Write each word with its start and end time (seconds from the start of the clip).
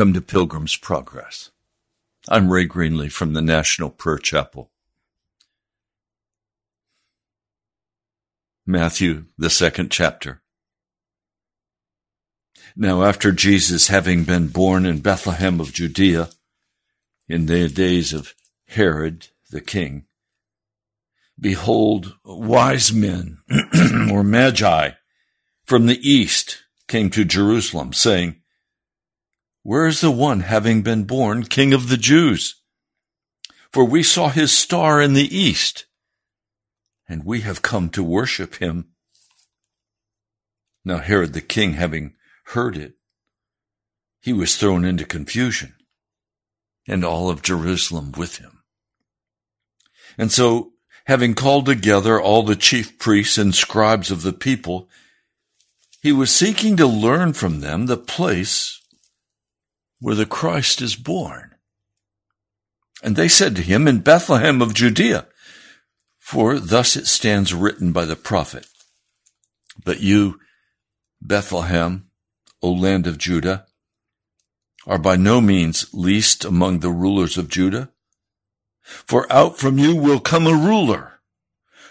Welcome 0.00 0.14
to 0.14 0.22
Pilgrim's 0.22 0.76
Progress. 0.76 1.50
I'm 2.26 2.50
Ray 2.50 2.66
Greenley 2.66 3.12
from 3.12 3.34
the 3.34 3.42
National 3.42 3.90
Prayer 3.90 4.16
Chapel. 4.16 4.70
Matthew, 8.64 9.26
the 9.36 9.50
second 9.50 9.90
chapter. 9.90 10.40
Now, 12.74 13.02
after 13.02 13.30
Jesus 13.30 13.88
having 13.88 14.24
been 14.24 14.48
born 14.48 14.86
in 14.86 15.00
Bethlehem 15.00 15.60
of 15.60 15.74
Judea, 15.74 16.30
in 17.28 17.44
the 17.44 17.68
days 17.68 18.14
of 18.14 18.34
Herod 18.68 19.26
the 19.50 19.60
king, 19.60 20.06
behold, 21.38 22.16
wise 22.24 22.90
men 22.90 23.36
or 24.10 24.24
magi 24.24 24.92
from 25.66 25.84
the 25.84 26.00
east 26.00 26.62
came 26.88 27.10
to 27.10 27.22
Jerusalem, 27.26 27.92
saying, 27.92 28.39
Where 29.62 29.86
is 29.86 30.00
the 30.00 30.10
one 30.10 30.40
having 30.40 30.82
been 30.82 31.04
born 31.04 31.44
king 31.44 31.74
of 31.74 31.88
the 31.88 31.98
Jews? 31.98 32.56
For 33.72 33.84
we 33.84 34.02
saw 34.02 34.30
his 34.30 34.52
star 34.52 35.00
in 35.00 35.12
the 35.12 35.36
east, 35.36 35.86
and 37.08 37.24
we 37.24 37.42
have 37.42 37.62
come 37.62 37.90
to 37.90 38.02
worship 38.02 38.56
him. 38.56 38.92
Now 40.84 40.98
Herod 40.98 41.34
the 41.34 41.42
king, 41.42 41.74
having 41.74 42.14
heard 42.46 42.76
it, 42.76 42.94
he 44.20 44.32
was 44.32 44.56
thrown 44.56 44.84
into 44.84 45.04
confusion, 45.04 45.74
and 46.88 47.04
all 47.04 47.30
of 47.30 47.42
Jerusalem 47.42 48.12
with 48.12 48.38
him. 48.38 48.62
And 50.18 50.32
so, 50.32 50.72
having 51.04 51.34
called 51.34 51.66
together 51.66 52.20
all 52.20 52.42
the 52.42 52.56
chief 52.56 52.98
priests 52.98 53.38
and 53.38 53.54
scribes 53.54 54.10
of 54.10 54.22
the 54.22 54.32
people, 54.32 54.88
He 56.02 56.12
was 56.12 56.34
seeking 56.34 56.76
to 56.78 56.86
learn 56.86 57.34
from 57.34 57.60
them 57.60 57.86
the 57.86 57.96
place 57.96 58.79
where 60.00 60.14
the 60.14 60.26
Christ 60.26 60.82
is 60.82 60.96
born. 60.96 61.54
And 63.02 63.16
they 63.16 63.28
said 63.28 63.54
to 63.56 63.62
him, 63.62 63.86
In 63.86 64.00
Bethlehem 64.00 64.60
of 64.60 64.74
Judea, 64.74 65.26
for 66.18 66.58
thus 66.58 66.96
it 66.96 67.06
stands 67.06 67.54
written 67.54 67.92
by 67.92 68.04
the 68.04 68.16
prophet. 68.16 68.66
But 69.84 70.00
you, 70.00 70.38
Bethlehem, 71.20 72.10
O 72.62 72.70
land 72.70 73.06
of 73.06 73.18
Judah, 73.18 73.66
are 74.86 74.98
by 74.98 75.16
no 75.16 75.40
means 75.40 75.92
least 75.92 76.44
among 76.44 76.80
the 76.80 76.90
rulers 76.90 77.36
of 77.38 77.48
Judah. 77.48 77.90
For 78.82 79.30
out 79.32 79.58
from 79.58 79.78
you 79.78 79.94
will 79.94 80.20
come 80.20 80.46
a 80.46 80.54
ruler 80.54 81.20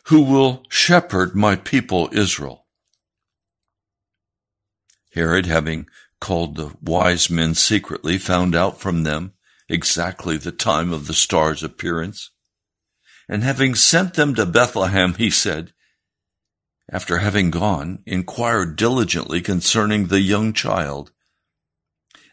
who 0.06 0.22
will 0.22 0.64
shepherd 0.70 1.36
my 1.36 1.56
people 1.56 2.10
Israel. 2.12 2.66
Herod, 5.14 5.46
having 5.46 5.88
called 6.20 6.56
the 6.56 6.76
wise 6.82 7.30
men 7.30 7.54
secretly, 7.56 8.18
found 8.18 8.56
out 8.56 8.80
from 8.80 9.04
them 9.04 9.34
exactly 9.68 10.38
the 10.38 10.52
time 10.52 10.92
of 10.92 11.08
the 11.08 11.14
star's 11.14 11.64
appearance. 11.64 12.32
And 13.28 13.44
having 13.44 13.76
sent 13.76 14.16
them 14.16 14.34
to 14.36 14.46
Bethlehem, 14.46 15.14
he 15.14 15.30
said, 15.30 15.74
after 16.92 17.20
having 17.20 17.52
gone, 17.52 18.02
inquire 18.06 18.66
diligently 18.66 19.42
concerning 19.42 20.08
the 20.08 20.22
young 20.22 20.54
child. 20.54 21.12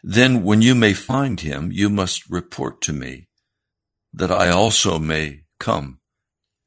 Then 0.03 0.43
when 0.43 0.63
you 0.63 0.73
may 0.73 0.93
find 0.93 1.39
him, 1.39 1.71
you 1.71 1.89
must 1.89 2.27
report 2.29 2.81
to 2.83 2.93
me, 2.93 3.27
that 4.13 4.31
I 4.31 4.49
also 4.49 4.97
may 4.97 5.43
come 5.59 5.99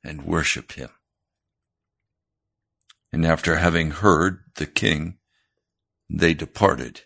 and 0.04 0.24
worship 0.24 0.72
him. 0.72 0.90
And 3.12 3.26
after 3.26 3.56
having 3.56 3.90
heard 3.90 4.44
the 4.54 4.66
king, 4.66 5.18
they 6.08 6.32
departed. 6.34 7.02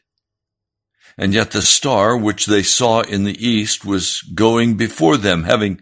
And 1.17 1.33
yet 1.33 1.53
the 1.53 1.63
star 1.63 2.17
which 2.17 2.47
they 2.47 2.63
saw 2.63 3.03
in 3.03 3.25
the 3.25 3.47
east 3.47 3.85
was 3.85 4.23
going 4.35 4.77
before 4.77 5.17
them, 5.17 5.45
having, 5.45 5.81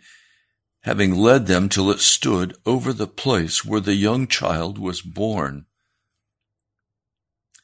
having 0.82 1.14
led 1.14 1.46
them 1.46 1.68
till 1.68 1.90
it 1.90 2.00
stood 2.00 2.56
over 2.66 2.92
the 2.92 3.06
place 3.06 3.64
where 3.64 3.80
the 3.80 3.94
young 3.94 4.26
child 4.26 4.78
was 4.78 5.00
born. 5.00 5.66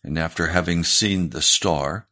And 0.03 0.19
after 0.19 0.47
having 0.47 0.85
seen 0.85 1.31
the 1.31 1.43
star, 1.43 2.09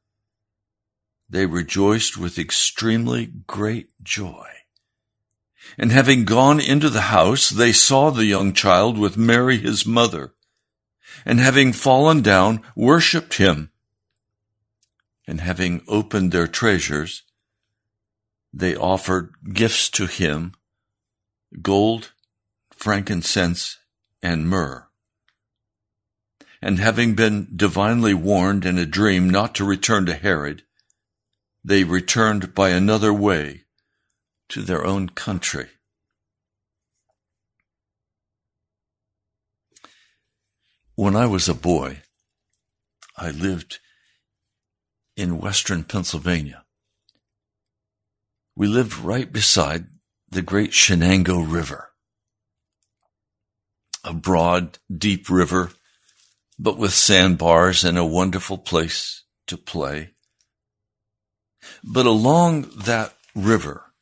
they 1.29 1.47
rejoiced 1.47 2.19
with 2.19 2.39
extremely 2.39 3.27
great 3.47 3.89
joy. 4.03 4.47
And 5.79 5.91
having 5.91 6.25
gone 6.25 6.61
into 6.61 6.89
the 6.89 7.03
house, 7.03 7.51
they 7.51 7.73
saw 7.73 8.11
the 8.11 8.25
young 8.25 8.53
child 8.53 8.97
with 8.99 9.17
Mary 9.17 9.59
his 9.59 9.85
mother, 9.85 10.35
and 11.25 11.41
having 11.41 11.73
fallen 11.73 12.23
down, 12.23 12.63
worshipped 12.77 13.35
him. 13.35 13.71
And 15.27 15.41
having 15.41 15.83
opened 15.89 16.33
their 16.33 16.47
treasures, 16.47 17.23
they 18.53 18.77
offered 18.77 19.35
gifts 19.53 19.91
to 19.91 20.07
him, 20.07 20.53
gold, 21.61 22.13
frankincense, 22.73 23.79
and 24.23 24.49
myrrh. 24.49 24.87
And 26.63 26.79
having 26.79 27.15
been 27.15 27.49
divinely 27.55 28.15
warned 28.15 28.65
in 28.65 28.79
a 28.79 28.87
dream 28.87 29.29
not 29.29 29.55
to 29.57 29.65
return 29.65 30.07
to 30.07 30.15
Herod, 30.15 30.63
they 31.65 31.85
returned 31.85 32.55
by 32.55 32.71
another 32.71 33.13
way 33.13 33.65
to 34.49 34.63
their 34.63 34.85
own 34.85 35.09
country. 35.09 35.67
When 40.95 41.15
I 41.15 41.27
was 41.27 41.49
a 41.49 41.55
boy, 41.55 42.03
I 43.19 43.31
lived 43.31 43.81
in 45.17 45.39
western 45.39 45.83
Pennsylvania. 45.83 46.65
We 48.55 48.67
lived 48.67 48.99
right 48.99 49.31
beside 49.33 49.87
the 50.31 50.43
great 50.43 50.71
Shenango 50.71 51.41
River, 51.41 51.91
a 54.05 54.13
broad, 54.13 54.79
deep 54.95 55.31
river, 55.31 55.71
but 56.59 56.79
with 56.79 56.93
sandbars 56.93 57.85
and 57.85 57.99
a 57.99 58.05
wonderful 58.05 58.59
place 58.59 59.25
to 59.47 59.57
play. 59.57 60.11
But 61.83 62.07
along 62.07 62.71
that 62.85 63.15
river, 63.35 63.93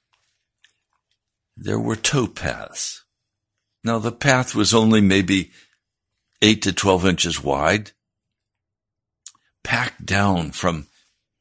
there 1.57 1.81
were 1.81 1.97
towpaths. 1.97 3.01
Now 3.83 3.99
the 3.99 4.13
path 4.13 4.55
was 4.55 4.75
only 4.75 5.01
maybe 5.01 5.51
8 6.43 6.63
to 6.63 6.73
12 6.73 7.07
inches 7.07 7.43
wide, 7.43 7.93
packed 9.63 10.05
down 10.05 10.51
from 10.51 10.87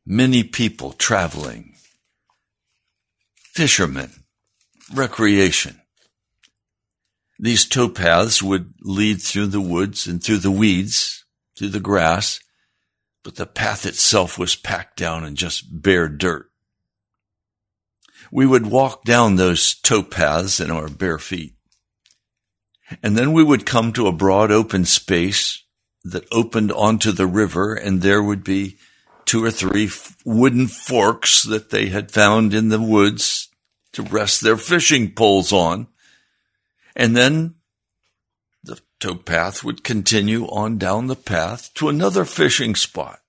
many 0.05 0.43
people 0.43 0.93
traveling, 0.93 1.75
fishermen, 3.53 4.11
recreation. 4.93 5.81
These 7.39 7.67
towpaths 7.67 8.41
would 8.41 8.73
lead 8.81 9.21
through 9.21 9.47
the 9.47 9.61
woods 9.61 10.07
and 10.07 10.23
through 10.23 10.37
the 10.37 10.51
weeds, 10.51 11.25
through 11.57 11.69
the 11.69 11.79
grass, 11.79 12.39
but 13.23 13.35
the 13.35 13.45
path 13.45 13.85
itself 13.85 14.37
was 14.37 14.55
packed 14.55 14.97
down 14.97 15.23
in 15.23 15.35
just 15.35 15.81
bare 15.81 16.09
dirt. 16.09 16.49
We 18.31 18.45
would 18.45 18.65
walk 18.65 19.03
down 19.03 19.35
those 19.35 19.75
towpaths 19.75 20.63
in 20.63 20.71
our 20.71 20.89
bare 20.89 21.19
feet. 21.19 21.53
And 23.01 23.17
then 23.17 23.33
we 23.33 23.43
would 23.43 23.65
come 23.65 23.93
to 23.93 24.07
a 24.07 24.11
broad 24.13 24.51
open 24.51 24.85
space 24.85 25.63
that 26.03 26.27
opened 26.31 26.71
onto 26.71 27.11
the 27.11 27.27
river 27.27 27.73
and 27.73 28.01
there 28.01 28.21
would 28.21 28.43
be 28.43 28.77
two 29.25 29.43
or 29.43 29.51
three 29.51 29.89
wooden 30.25 30.67
forks 30.67 31.43
that 31.43 31.69
they 31.69 31.87
had 31.87 32.11
found 32.11 32.53
in 32.53 32.69
the 32.69 32.81
woods 32.81 33.49
to 33.93 34.03
rest 34.03 34.41
their 34.41 34.57
fishing 34.57 35.11
poles 35.11 35.51
on. 35.51 35.87
And 36.95 37.15
then 37.15 37.55
the 38.63 38.79
towpath 38.99 39.63
would 39.63 39.83
continue 39.83 40.45
on 40.45 40.77
down 40.77 41.07
the 41.07 41.15
path 41.15 41.73
to 41.75 41.89
another 41.89 42.25
fishing 42.25 42.75
spot. 42.75 43.19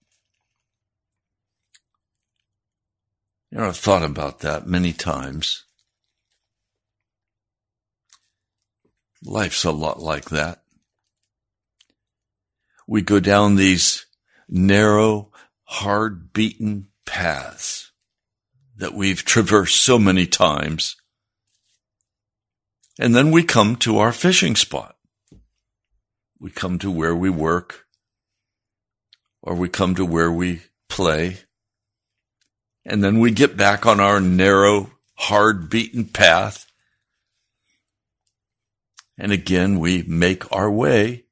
You 3.51 3.59
know, 3.59 3.69
I've 3.69 3.77
thought 3.77 4.03
about 4.03 4.41
that 4.41 4.67
many 4.67 4.93
times. 4.93 5.65
Life's 9.25 9.65
a 9.65 9.71
lot 9.71 10.01
like 10.01 10.31
that. 10.31 10.63
We 12.87 13.01
go 13.01 13.21
down 13.21 13.57
these 13.57 14.05
narrow, 14.49 15.31
hard 15.65 16.33
beaten 16.33 16.89
paths 17.07 17.93
that 18.77 18.95
we've 18.95 19.25
traversed 19.25 19.81
so 19.81 19.99
many 19.99 20.27
times. 20.27 20.97
And 22.99 23.15
then 23.15 23.31
we 23.31 23.43
come 23.43 23.77
to 23.77 23.99
our 23.99 24.13
fishing 24.13 24.57
spot. 24.57 24.97
We 26.39 26.51
come 26.51 26.79
to 26.81 26.91
where 26.91 27.15
we 27.15 27.31
work 27.31 27.87
or 29.43 29.55
we 29.55 29.69
come 29.69 29.95
to 29.95 30.05
where 30.05 30.31
we 30.31 30.63
play. 30.89 31.39
And 32.85 33.03
then 33.03 33.19
we 33.19 33.31
get 33.31 33.57
back 33.57 33.87
on 33.87 34.01
our 34.01 34.21
narrow, 34.21 34.91
hard 35.15 35.71
beaten 35.71 36.05
path 36.05 36.67
and 39.17 39.31
again, 39.31 39.79
we 39.79 40.03
make 40.03 40.51
our 40.53 40.71
way 40.71 41.25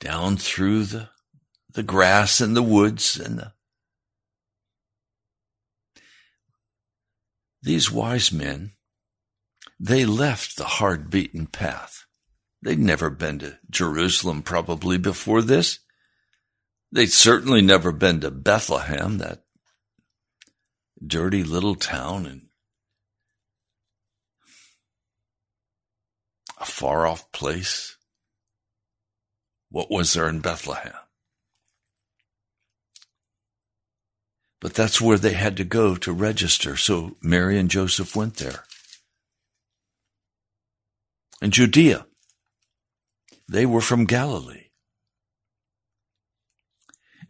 down 0.00 0.36
through 0.36 0.84
the, 0.84 1.08
the 1.76 1.82
grass 1.82 2.40
and 2.40 2.56
the 2.56 2.62
woods 2.62 3.20
and 3.20 3.38
the, 3.38 3.52
these 7.62 7.92
wise 7.92 8.32
men, 8.32 8.72
they 9.78 10.06
left 10.06 10.56
the 10.56 10.64
hard 10.64 11.10
beaten 11.10 11.46
path. 11.46 12.06
They'd 12.62 12.78
never 12.78 13.10
been 13.10 13.38
to 13.40 13.58
Jerusalem 13.68 14.42
probably 14.42 14.96
before 14.96 15.42
this. 15.42 15.80
They'd 16.90 17.12
certainly 17.12 17.60
never 17.60 17.92
been 17.92 18.22
to 18.22 18.30
Bethlehem, 18.30 19.18
that 19.18 19.44
dirty 21.06 21.44
little 21.44 21.74
town 21.74 22.24
in 22.24 22.48
a 26.58 26.64
far 26.64 27.06
off 27.06 27.30
place? 27.32 27.96
What 29.68 29.90
was 29.90 30.14
there 30.14 30.28
in 30.28 30.40
Bethlehem? 30.40 30.94
But 34.66 34.74
that's 34.74 35.00
where 35.00 35.16
they 35.16 35.34
had 35.34 35.56
to 35.58 35.64
go 35.64 35.94
to 35.94 36.12
register. 36.12 36.76
So 36.76 37.16
Mary 37.22 37.56
and 37.56 37.70
Joseph 37.70 38.16
went 38.16 38.38
there. 38.38 38.64
In 41.40 41.52
Judea, 41.52 42.08
they 43.48 43.64
were 43.64 43.80
from 43.80 44.06
Galilee. 44.06 44.70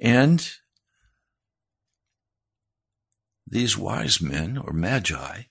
And 0.00 0.50
these 3.46 3.76
wise 3.76 4.18
men 4.18 4.56
or 4.56 4.72
magi 4.72 5.42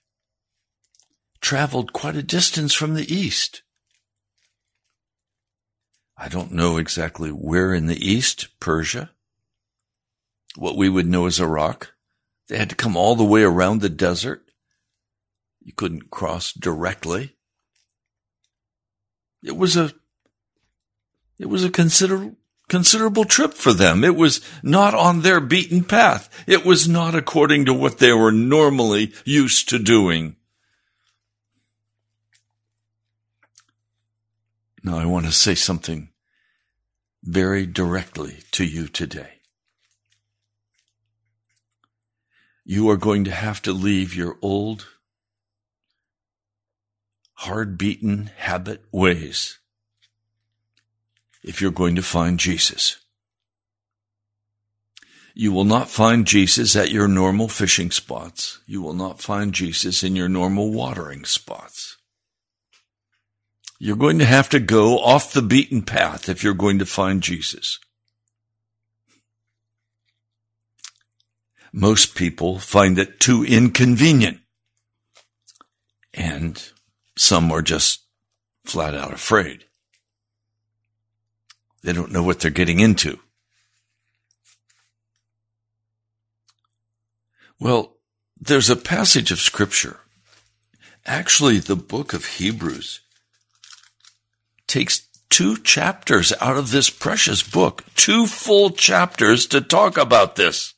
traveled 1.40 1.94
quite 1.94 2.16
a 2.16 2.24
distance 2.24 2.74
from 2.74 2.96
the 2.96 3.14
east. 3.14 3.62
I 6.18 6.30
don't 6.30 6.52
know 6.52 6.78
exactly 6.78 7.30
where 7.30 7.76
in 7.76 7.86
the 7.86 8.04
east, 8.04 8.48
Persia, 8.60 9.12
what 10.56 10.78
we 10.78 10.90
would 10.90 11.08
know 11.08 11.26
as 11.26 11.40
Iraq. 11.40 11.94
They 12.48 12.58
had 12.58 12.70
to 12.70 12.76
come 12.76 12.96
all 12.96 13.16
the 13.16 13.24
way 13.24 13.44
around 13.44 13.82
the 13.82 13.90
desert. 13.90 14.44
You 15.62 15.74
couldn't 15.74 16.12
cross 16.12 16.54
directly. 16.54 17.36
It 19.44 19.58
was 19.58 19.76
a, 19.76 19.94
it 21.40 21.48
was 21.48 21.64
a 21.64 21.70
considerable, 21.70 22.38
considerable 22.68 23.26
trip 23.26 23.54
for 23.54 23.74
them. 23.74 24.04
It 24.04 24.16
was 24.16 24.42
not 24.64 24.94
on 24.94 25.22
their 25.22 25.40
beaten 25.40 25.84
path. 25.84 26.30
It 26.48 26.66
was 26.66 26.88
not 26.88 27.16
according 27.16 27.66
to 27.66 27.74
what 27.74 28.00
they 28.00 28.14
were 28.14 28.32
normally 28.32 29.14
used 29.24 29.70
to 29.70 29.80
doing. 29.80 30.36
Now 34.84 35.00
I 35.00 35.06
want 35.06 35.26
to 35.26 35.32
say 35.32 35.56
something 35.56 36.10
very 37.24 37.66
directly 37.66 38.44
to 38.52 38.64
you 38.64 38.88
today. 38.88 39.35
You 42.66 42.90
are 42.90 42.98
going 42.98 43.24
to 43.26 43.32
have 43.32 43.62
to 43.62 43.72
leave 43.72 44.16
your 44.16 44.38
old, 44.42 44.88
hard 47.34 47.78
beaten 47.78 48.32
habit 48.38 48.84
ways 48.92 49.60
if 51.44 51.62
you're 51.62 51.70
going 51.70 51.96
to 51.96 52.02
find 52.02 52.40
Jesus. 52.40 52.98
You 55.36 55.52
will 55.52 55.66
not 55.66 55.90
find 55.90 56.26
Jesus 56.26 56.76
at 56.76 56.92
your 56.92 57.08
normal 57.08 57.50
fishing 57.50 57.92
spots. 57.92 58.62
You 58.66 58.82
will 58.82 58.94
not 58.94 59.22
find 59.22 59.54
Jesus 59.54 60.02
in 60.02 60.16
your 60.16 60.30
normal 60.30 60.72
watering 60.72 61.26
spots. 61.26 61.98
You're 63.78 63.98
going 63.98 64.18
to 64.20 64.26
have 64.26 64.50
to 64.50 64.60
go 64.60 64.98
off 64.98 65.34
the 65.34 65.42
beaten 65.42 65.84
path 65.84 66.30
if 66.30 66.44
you're 66.44 66.54
going 66.54 66.80
to 66.80 66.86
find 66.86 67.22
Jesus. 67.22 67.80
Most 71.78 72.16
people 72.16 72.58
find 72.58 72.98
it 72.98 73.20
too 73.20 73.44
inconvenient. 73.44 74.40
And 76.14 76.72
some 77.18 77.52
are 77.52 77.62
just 77.62 78.06
flat 78.64 78.96
out 78.96 79.12
afraid. 79.12 79.66
They 81.84 81.92
don't 81.92 82.14
know 82.14 82.24
what 82.24 82.40
they're 82.40 82.50
getting 82.50 82.80
into. 82.80 83.20
Well, 87.60 87.98
there's 88.40 88.70
a 88.70 88.78
passage 88.78 89.30
of 89.30 89.40
scripture. 89.40 90.00
Actually, 91.06 91.60
the 91.60 91.76
book 91.76 92.14
of 92.14 92.24
Hebrews 92.24 93.02
takes 94.66 95.10
two 95.30 95.58
chapters 95.58 96.32
out 96.40 96.56
of 96.56 96.72
this 96.72 96.90
precious 96.90 97.44
book, 97.44 97.84
two 97.96 98.28
full 98.28 98.70
chapters 98.70 99.46
to 99.48 99.60
talk 99.60 99.98
about 99.98 100.38
this. 100.38 100.75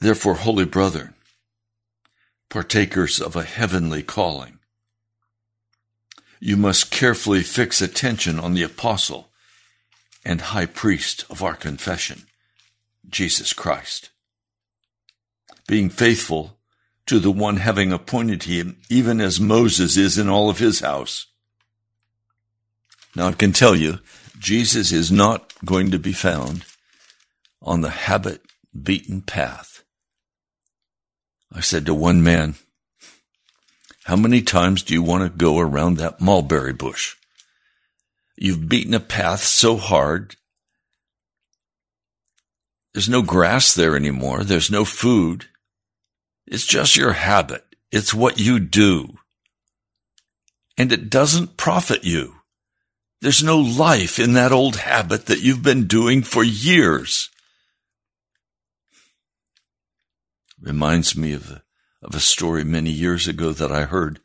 Therefore, 0.00 0.34
holy 0.34 0.64
brethren, 0.64 1.14
partakers 2.48 3.20
of 3.20 3.36
a 3.36 3.44
heavenly 3.44 4.02
calling, 4.02 4.58
you 6.40 6.56
must 6.56 6.90
carefully 6.90 7.42
fix 7.42 7.82
attention 7.82 8.40
on 8.40 8.54
the 8.54 8.62
apostle 8.62 9.28
and 10.24 10.40
high 10.40 10.66
priest 10.66 11.24
of 11.28 11.42
our 11.42 11.54
confession, 11.54 12.22
Jesus 13.08 13.52
Christ. 13.52 14.08
Being 15.68 15.90
faithful 15.90 16.58
to 17.06 17.18
the 17.18 17.30
one 17.30 17.56
having 17.56 17.92
appointed 17.92 18.44
him, 18.44 18.80
even 18.88 19.20
as 19.20 19.38
Moses 19.38 19.98
is 19.98 20.16
in 20.16 20.28
all 20.30 20.48
of 20.48 20.58
his 20.58 20.80
house. 20.80 21.26
Now 23.14 23.26
I 23.28 23.32
can 23.32 23.52
tell 23.52 23.76
you, 23.76 23.98
Jesus 24.38 24.92
is 24.92 25.12
not 25.12 25.52
going 25.64 25.90
to 25.90 25.98
be 25.98 26.12
found 26.12 26.64
on 27.60 27.82
the 27.82 27.90
habit 27.90 28.40
beaten 28.82 29.20
path. 29.20 29.69
I 31.52 31.60
said 31.60 31.86
to 31.86 31.94
one 31.94 32.22
man, 32.22 32.54
how 34.04 34.16
many 34.16 34.42
times 34.42 34.82
do 34.82 34.94
you 34.94 35.02
want 35.02 35.24
to 35.24 35.38
go 35.38 35.58
around 35.58 35.96
that 35.96 36.20
mulberry 36.20 36.72
bush? 36.72 37.16
You've 38.36 38.68
beaten 38.68 38.94
a 38.94 39.00
path 39.00 39.42
so 39.42 39.76
hard. 39.76 40.36
There's 42.94 43.08
no 43.08 43.22
grass 43.22 43.74
there 43.74 43.96
anymore. 43.96 44.42
There's 44.42 44.70
no 44.70 44.84
food. 44.84 45.46
It's 46.46 46.66
just 46.66 46.96
your 46.96 47.12
habit. 47.12 47.64
It's 47.92 48.14
what 48.14 48.40
you 48.40 48.58
do. 48.58 49.18
And 50.78 50.92
it 50.92 51.10
doesn't 51.10 51.56
profit 51.56 52.04
you. 52.04 52.36
There's 53.20 53.44
no 53.44 53.58
life 53.58 54.18
in 54.18 54.32
that 54.32 54.50
old 54.50 54.76
habit 54.76 55.26
that 55.26 55.42
you've 55.42 55.62
been 55.62 55.86
doing 55.86 56.22
for 56.22 56.42
years. 56.42 57.28
Reminds 60.60 61.16
me 61.16 61.32
of 61.32 61.50
a, 61.50 61.62
of 62.02 62.14
a 62.14 62.20
story 62.20 62.64
many 62.64 62.90
years 62.90 63.26
ago 63.26 63.52
that 63.52 63.72
I 63.72 63.84
heard. 63.84 64.20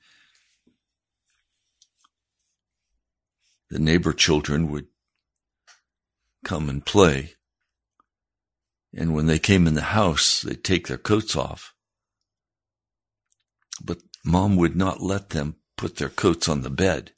The 3.69 3.79
neighbor 3.79 4.13
children 4.13 4.69
would 4.71 4.87
come 6.43 6.69
and 6.69 6.85
play. 6.85 7.33
And 8.93 9.13
when 9.13 9.25
they 9.25 9.39
came 9.39 9.67
in 9.67 9.73
the 9.73 9.81
house, 9.81 10.41
they'd 10.41 10.63
take 10.63 10.87
their 10.87 10.97
coats 10.97 11.35
off. 11.35 11.73
But 13.83 13.99
mom 14.23 14.55
would 14.55 14.75
not 14.75 15.01
let 15.01 15.29
them 15.29 15.55
put 15.77 15.97
their 15.97 16.09
coats 16.09 16.47
on 16.47 16.61
the 16.61 16.69
bed. 16.69 17.11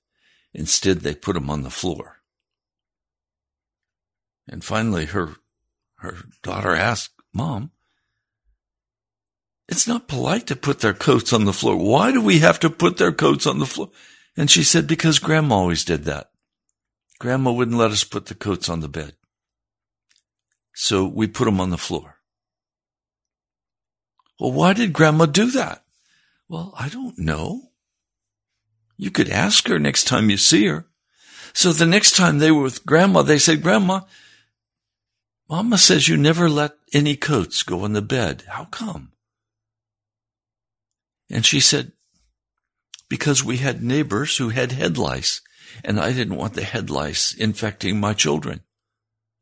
Instead, 0.54 1.02
they 1.02 1.14
put 1.14 1.34
them 1.34 1.50
on 1.50 1.62
the 1.62 1.70
floor. 1.70 2.18
And 4.48 4.64
finally, 4.64 5.06
her, 5.06 5.36
her 5.98 6.16
daughter 6.42 6.74
asked, 6.74 7.12
Mom, 7.34 7.72
it's 9.68 9.88
not 9.88 10.08
polite 10.08 10.48
to 10.48 10.56
put 10.56 10.80
their 10.80 10.94
coats 10.94 11.34
on 11.34 11.46
the 11.46 11.54
floor. 11.54 11.76
Why 11.76 12.12
do 12.12 12.22
we 12.22 12.40
have 12.40 12.60
to 12.62 12.70
put 12.70 12.98
their 12.98 13.12
coats 13.12 13.46
on 13.46 13.60
the 13.60 13.66
floor? 13.66 13.90
And 14.36 14.50
she 14.50 14.64
said, 14.64 14.88
because 14.88 15.20
grandma 15.20 15.56
always 15.56 15.84
did 15.84 16.06
that. 16.06 16.30
Grandma 17.20 17.52
wouldn't 17.52 17.78
let 17.78 17.92
us 17.92 18.04
put 18.04 18.28
the 18.28 18.36
coats 18.36 18.70
on 18.70 18.80
the 18.80 18.88
bed. 18.88 19.14
So 20.74 21.06
we 21.06 21.28
put 21.28 21.46
them 21.46 21.60
on 21.60 21.72
the 21.72 21.78
floor. 21.78 22.18
Well, 24.40 24.52
why 24.52 24.74
did 24.74 24.94
grandma 24.94 25.26
do 25.26 25.50
that? 25.52 25.84
Well, 26.48 26.74
I 26.78 26.90
don't 26.90 27.18
know. 27.18 27.72
You 28.96 29.12
could 29.12 29.30
ask 29.30 29.68
her 29.68 29.80
next 29.80 30.06
time 30.06 30.30
you 30.30 30.38
see 30.38 30.68
her. 30.68 30.86
So 31.54 31.74
the 31.74 31.86
next 31.88 32.16
time 32.16 32.38
they 32.38 32.52
were 32.52 32.62
with 32.62 32.86
grandma, 32.86 33.24
they 33.24 33.40
said, 33.40 33.64
Grandma, 33.64 34.02
Mama 35.50 35.78
says 35.78 36.08
you 36.08 36.18
never 36.18 36.50
let 36.50 36.74
any 36.94 37.16
coats 37.16 37.64
go 37.64 37.84
on 37.84 37.94
the 37.94 38.02
bed. 38.02 38.44
How 38.48 38.66
come? 38.66 39.12
And 41.30 41.46
she 41.46 41.60
said, 41.60 41.92
because 43.10 43.44
we 43.44 43.58
had 43.58 43.84
neighbors 43.84 44.38
who 44.38 44.50
had 44.50 44.72
head 44.72 44.98
lice 44.98 45.42
and 45.84 46.00
I 46.00 46.12
didn't 46.12 46.38
want 46.38 46.54
the 46.54 46.64
head 46.64 46.90
lice 46.90 47.34
infecting 47.34 48.00
my 48.00 48.14
children. 48.14 48.62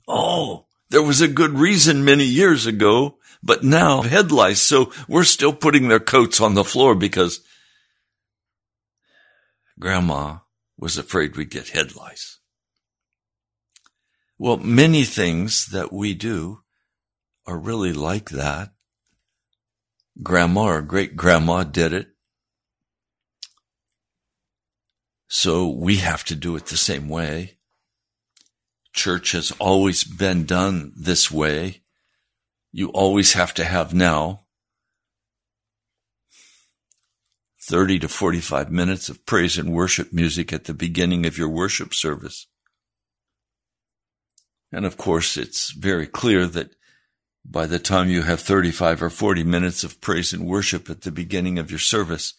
Oh, 0.08 0.66
there 0.90 1.02
was 1.02 1.22
a 1.22 1.28
good 1.28 1.58
reason 1.58 2.06
many 2.06 2.26
years 2.26 2.66
ago 2.66 3.18
but 3.46 3.64
now 3.64 4.02
head 4.02 4.32
lice. 4.32 4.60
So 4.60 4.92
we're 5.08 5.24
still 5.24 5.54
putting 5.54 5.88
their 5.88 6.00
coats 6.00 6.42
on 6.42 6.56
the 6.56 6.64
floor 6.64 6.96
because 6.96 7.42
grandma 9.80 10.40
was 10.78 10.98
afraid 10.98 11.38
we'd 11.38 11.52
get 11.52 11.70
head 11.70 11.96
lice. 11.96 12.40
Well, 14.38 14.58
many 14.58 15.04
things 15.04 15.68
that 15.68 15.94
we 15.94 16.14
do 16.14 16.62
are 17.46 17.58
really 17.58 17.94
like 17.94 18.32
that. 18.32 18.72
Grandma 20.22 20.64
or 20.66 20.82
great 20.82 21.16
grandma 21.16 21.64
did 21.64 21.94
it. 21.94 22.08
So 25.28 25.68
we 25.68 25.98
have 25.98 26.24
to 26.26 26.36
do 26.36 26.56
it 26.56 26.68
the 26.68 26.78
same 26.78 27.10
way. 27.10 27.58
Church 28.94 29.34
has 29.34 29.52
always 29.60 30.04
been 30.04 30.46
done 30.46 30.94
this 30.96 31.30
way 31.30 31.82
you 32.76 32.90
always 32.90 33.32
have 33.32 33.54
to 33.54 33.64
have 33.64 33.94
now 33.94 34.42
30 37.70 38.00
to 38.00 38.10
45 38.10 38.70
minutes 38.70 39.08
of 39.08 39.26
praise 39.26 39.58
and 39.58 39.72
worship 39.72 40.12
music 40.12 40.52
at 40.52 40.66
the 40.66 40.74
beginning 40.74 41.26
of 41.26 41.38
your 41.38 41.48
worship 41.48 41.94
service. 41.94 42.48
And 44.74 44.86
of 44.86 44.98
course, 44.98 45.38
it's 45.38 45.72
very 45.72 46.06
clear 46.06 46.48
that 46.48 46.75
by 47.50 47.66
the 47.66 47.80
time 47.80 48.10
you 48.10 48.24
have 48.24 48.42
35 48.42 49.04
or 49.04 49.10
40 49.10 49.44
minutes 49.44 49.84
of 49.84 50.02
praise 50.02 50.34
and 50.34 50.46
worship 50.46 50.90
at 50.90 51.02
the 51.02 51.12
beginning 51.12 51.60
of 51.60 51.70
your 51.70 51.80
service, 51.80 52.34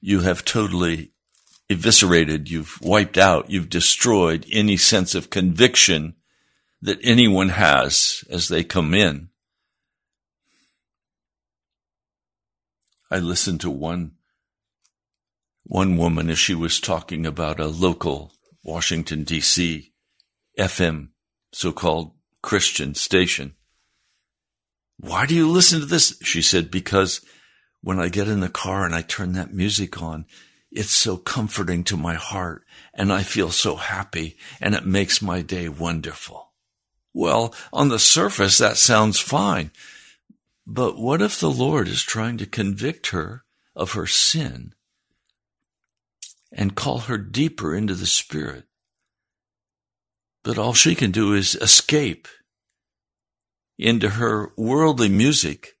you 0.00 0.20
have 0.20 0.44
totally 0.44 1.12
eviscerated, 1.68 2.50
you've 2.50 2.80
wiped 2.80 3.18
out, 3.18 3.50
you've 3.50 3.68
destroyed 3.68 4.46
any 4.50 4.76
sense 4.76 5.14
of 5.14 5.30
conviction 5.30 6.14
that 6.80 6.98
anyone 7.02 7.50
has 7.50 8.24
as 8.30 8.48
they 8.48 8.62
come 8.62 8.94
in. 8.94 9.28
I 13.10 13.18
listened 13.18 13.60
to 13.62 13.70
one 13.70 14.12
One 15.68 15.96
woman, 15.96 16.30
as 16.30 16.38
she 16.38 16.54
was 16.54 16.78
talking 16.78 17.26
about 17.26 17.58
a 17.58 17.66
local 17.66 18.32
Washington, 18.62 19.24
D.C. 19.24 19.92
FM, 20.56 21.08
so 21.52 21.72
called 21.72 22.12
Christian 22.40 22.94
station, 22.94 23.55
why 24.98 25.26
do 25.26 25.34
you 25.34 25.48
listen 25.48 25.80
to 25.80 25.86
this? 25.86 26.18
She 26.22 26.42
said, 26.42 26.70
because 26.70 27.20
when 27.82 28.00
I 28.00 28.08
get 28.08 28.28
in 28.28 28.40
the 28.40 28.48
car 28.48 28.84
and 28.84 28.94
I 28.94 29.02
turn 29.02 29.32
that 29.32 29.52
music 29.52 30.00
on, 30.02 30.26
it's 30.70 30.90
so 30.90 31.16
comforting 31.16 31.84
to 31.84 31.96
my 31.96 32.14
heart 32.14 32.64
and 32.92 33.12
I 33.12 33.22
feel 33.22 33.50
so 33.50 33.76
happy 33.76 34.36
and 34.60 34.74
it 34.74 34.84
makes 34.84 35.22
my 35.22 35.42
day 35.42 35.68
wonderful. 35.68 36.52
Well, 37.14 37.54
on 37.72 37.88
the 37.88 37.98
surface, 37.98 38.58
that 38.58 38.76
sounds 38.76 39.18
fine. 39.18 39.70
But 40.66 40.98
what 40.98 41.22
if 41.22 41.38
the 41.38 41.50
Lord 41.50 41.88
is 41.88 42.02
trying 42.02 42.38
to 42.38 42.46
convict 42.46 43.08
her 43.08 43.44
of 43.74 43.92
her 43.92 44.06
sin 44.06 44.74
and 46.52 46.74
call 46.74 47.00
her 47.00 47.16
deeper 47.16 47.74
into 47.74 47.94
the 47.94 48.06
Spirit? 48.06 48.64
But 50.42 50.58
all 50.58 50.74
she 50.74 50.94
can 50.94 51.10
do 51.10 51.32
is 51.32 51.54
escape 51.54 52.28
into 53.78 54.10
her 54.10 54.52
worldly 54.56 55.08
music 55.08 55.76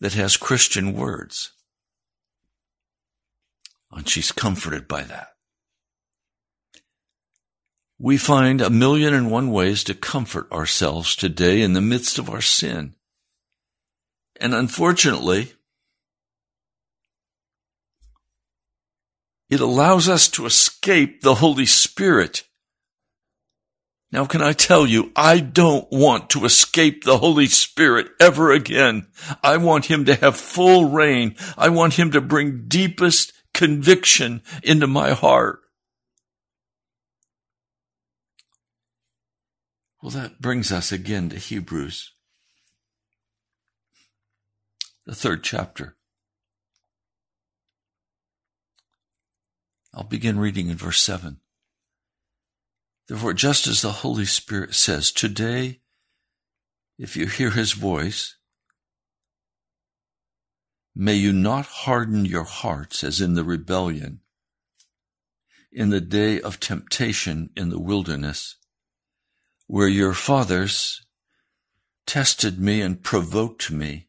that 0.00 0.14
has 0.14 0.36
Christian 0.36 0.92
words. 0.92 1.52
And 3.90 4.08
she's 4.08 4.32
comforted 4.32 4.86
by 4.86 5.02
that. 5.02 5.28
We 7.98 8.16
find 8.16 8.60
a 8.60 8.70
million 8.70 9.12
and 9.12 9.30
one 9.30 9.50
ways 9.50 9.82
to 9.84 9.94
comfort 9.94 10.50
ourselves 10.52 11.16
today 11.16 11.62
in 11.62 11.72
the 11.72 11.80
midst 11.80 12.18
of 12.18 12.30
our 12.30 12.40
sin. 12.40 12.94
And 14.40 14.54
unfortunately, 14.54 15.52
it 19.50 19.60
allows 19.60 20.08
us 20.08 20.28
to 20.28 20.46
escape 20.46 21.22
the 21.22 21.36
Holy 21.36 21.66
Spirit 21.66 22.44
now, 24.10 24.24
can 24.24 24.40
I 24.40 24.54
tell 24.54 24.86
you, 24.86 25.12
I 25.14 25.38
don't 25.38 25.86
want 25.92 26.30
to 26.30 26.46
escape 26.46 27.04
the 27.04 27.18
Holy 27.18 27.46
Spirit 27.46 28.08
ever 28.18 28.52
again. 28.52 29.06
I 29.42 29.58
want 29.58 29.86
Him 29.86 30.06
to 30.06 30.14
have 30.14 30.36
full 30.36 30.86
reign. 30.86 31.36
I 31.58 31.68
want 31.68 31.98
Him 31.98 32.10
to 32.12 32.22
bring 32.22 32.68
deepest 32.68 33.34
conviction 33.52 34.42
into 34.62 34.86
my 34.86 35.12
heart. 35.12 35.60
Well, 40.00 40.10
that 40.12 40.40
brings 40.40 40.72
us 40.72 40.90
again 40.90 41.28
to 41.30 41.36
Hebrews, 41.36 42.12
the 45.04 45.14
third 45.14 45.44
chapter. 45.44 45.96
I'll 49.92 50.04
begin 50.04 50.38
reading 50.38 50.68
in 50.68 50.76
verse 50.76 51.00
7. 51.00 51.40
Therefore, 53.08 53.32
just 53.32 53.66
as 53.66 53.80
the 53.80 53.92
Holy 53.92 54.26
Spirit 54.26 54.74
says, 54.74 55.10
today, 55.10 55.80
if 56.98 57.16
you 57.16 57.26
hear 57.26 57.50
his 57.50 57.72
voice, 57.72 58.36
may 60.94 61.14
you 61.14 61.32
not 61.32 61.64
harden 61.64 62.26
your 62.26 62.44
hearts 62.44 63.02
as 63.02 63.20
in 63.22 63.32
the 63.32 63.44
rebellion, 63.44 64.20
in 65.72 65.88
the 65.88 66.02
day 66.02 66.38
of 66.38 66.60
temptation 66.60 67.48
in 67.56 67.70
the 67.70 67.80
wilderness, 67.80 68.56
where 69.66 69.88
your 69.88 70.12
fathers 70.12 71.06
tested 72.06 72.58
me 72.58 72.82
and 72.82 73.02
provoked 73.02 73.70
me, 73.70 74.08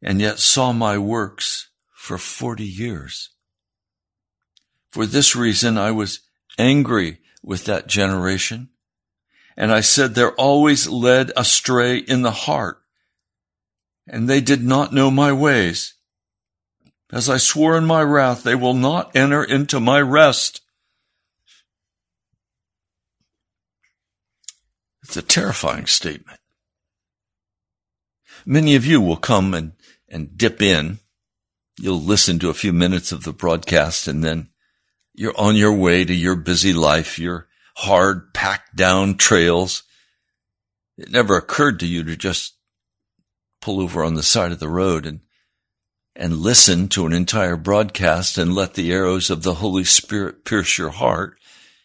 and 0.00 0.20
yet 0.20 0.38
saw 0.38 0.72
my 0.72 0.96
works 0.96 1.70
for 1.90 2.16
forty 2.16 2.66
years. 2.66 3.30
For 4.88 5.04
this 5.06 5.36
reason 5.36 5.76
I 5.76 5.90
was 5.90 6.20
angry 6.58 7.18
with 7.42 7.64
that 7.64 7.86
generation. 7.86 8.68
And 9.56 9.72
I 9.72 9.80
said, 9.80 10.14
they're 10.14 10.34
always 10.34 10.88
led 10.88 11.30
astray 11.36 11.98
in 11.98 12.22
the 12.22 12.30
heart, 12.30 12.82
and 14.06 14.28
they 14.28 14.40
did 14.40 14.62
not 14.64 14.94
know 14.94 15.10
my 15.10 15.32
ways. 15.32 15.94
As 17.12 17.28
I 17.28 17.36
swore 17.36 17.76
in 17.76 17.84
my 17.84 18.02
wrath, 18.02 18.42
they 18.42 18.54
will 18.54 18.74
not 18.74 19.14
enter 19.14 19.44
into 19.44 19.78
my 19.80 20.00
rest. 20.00 20.62
It's 25.02 25.16
a 25.16 25.22
terrifying 25.22 25.86
statement. 25.86 26.38
Many 28.46 28.74
of 28.74 28.86
you 28.86 29.00
will 29.00 29.16
come 29.16 29.52
and, 29.52 29.72
and 30.08 30.38
dip 30.38 30.62
in. 30.62 31.00
You'll 31.78 32.00
listen 32.00 32.38
to 32.38 32.48
a 32.48 32.54
few 32.54 32.72
minutes 32.72 33.12
of 33.12 33.24
the 33.24 33.32
broadcast 33.32 34.08
and 34.08 34.24
then 34.24 34.48
you're 35.14 35.38
on 35.38 35.56
your 35.56 35.72
way 35.72 36.04
to 36.04 36.14
your 36.14 36.36
busy 36.36 36.72
life, 36.72 37.18
your 37.18 37.48
hard, 37.76 38.32
packed 38.34 38.76
down 38.76 39.16
trails. 39.16 39.82
It 40.96 41.10
never 41.10 41.36
occurred 41.36 41.80
to 41.80 41.86
you 41.86 42.04
to 42.04 42.16
just 42.16 42.56
pull 43.60 43.80
over 43.80 44.02
on 44.02 44.14
the 44.14 44.22
side 44.22 44.52
of 44.52 44.58
the 44.60 44.68
road 44.68 45.06
and 45.06 45.20
and 46.14 46.36
listen 46.36 46.88
to 46.88 47.06
an 47.06 47.12
entire 47.14 47.56
broadcast 47.56 48.36
and 48.36 48.54
let 48.54 48.74
the 48.74 48.92
arrows 48.92 49.30
of 49.30 49.42
the 49.42 49.54
Holy 49.54 49.84
Spirit 49.84 50.44
pierce 50.44 50.76
your 50.76 50.90
heart 50.90 51.38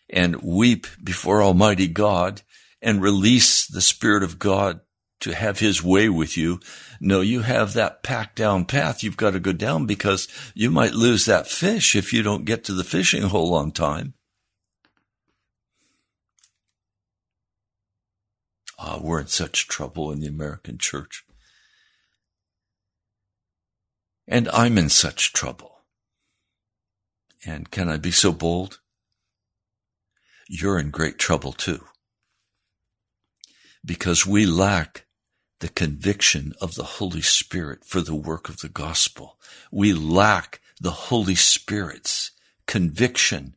and 0.09 0.41
weep 0.41 0.85
before 1.01 1.41
Almighty 1.41 1.87
God 1.87 2.41
and 2.81 3.01
release 3.01 3.65
the 3.65 3.81
Spirit 3.81 4.23
of 4.23 4.37
God 4.37 4.81
to 5.21 5.33
have 5.33 5.59
his 5.59 5.81
way 5.81 6.09
with 6.09 6.37
you. 6.37 6.59
No, 6.99 7.21
you 7.21 7.41
have 7.41 7.73
that 7.73 8.03
packed 8.03 8.35
down 8.35 8.65
path 8.65 9.03
you've 9.03 9.17
got 9.17 9.31
to 9.31 9.39
go 9.39 9.53
down 9.53 9.85
because 9.85 10.27
you 10.53 10.69
might 10.71 10.93
lose 10.93 11.25
that 11.25 11.47
fish 11.47 11.95
if 11.95 12.11
you 12.11 12.23
don't 12.23 12.45
get 12.45 12.63
to 12.65 12.73
the 12.73 12.83
fishing 12.83 13.23
hole 13.23 13.53
on 13.53 13.71
time. 13.71 14.13
Ah, 18.79 18.99
we're 19.01 19.21
in 19.21 19.27
such 19.27 19.67
trouble 19.67 20.11
in 20.11 20.19
the 20.19 20.27
American 20.27 20.77
church. 20.77 21.23
And 24.27 24.47
I'm 24.49 24.77
in 24.77 24.89
such 24.89 25.33
trouble. 25.33 25.79
And 27.45 27.71
can 27.71 27.89
I 27.89 27.97
be 27.97 28.11
so 28.11 28.31
bold? 28.31 28.79
You're 30.47 30.79
in 30.79 30.91
great 30.91 31.17
trouble 31.17 31.53
too. 31.53 31.85
Because 33.83 34.25
we 34.25 34.45
lack 34.45 35.06
the 35.59 35.69
conviction 35.69 36.53
of 36.61 36.75
the 36.75 36.83
Holy 36.83 37.21
Spirit 37.21 37.83
for 37.83 38.01
the 38.01 38.15
work 38.15 38.49
of 38.49 38.59
the 38.59 38.69
gospel. 38.69 39.39
We 39.71 39.93
lack 39.93 40.61
the 40.79 40.91
Holy 40.91 41.35
Spirit's 41.35 42.31
conviction 42.67 43.55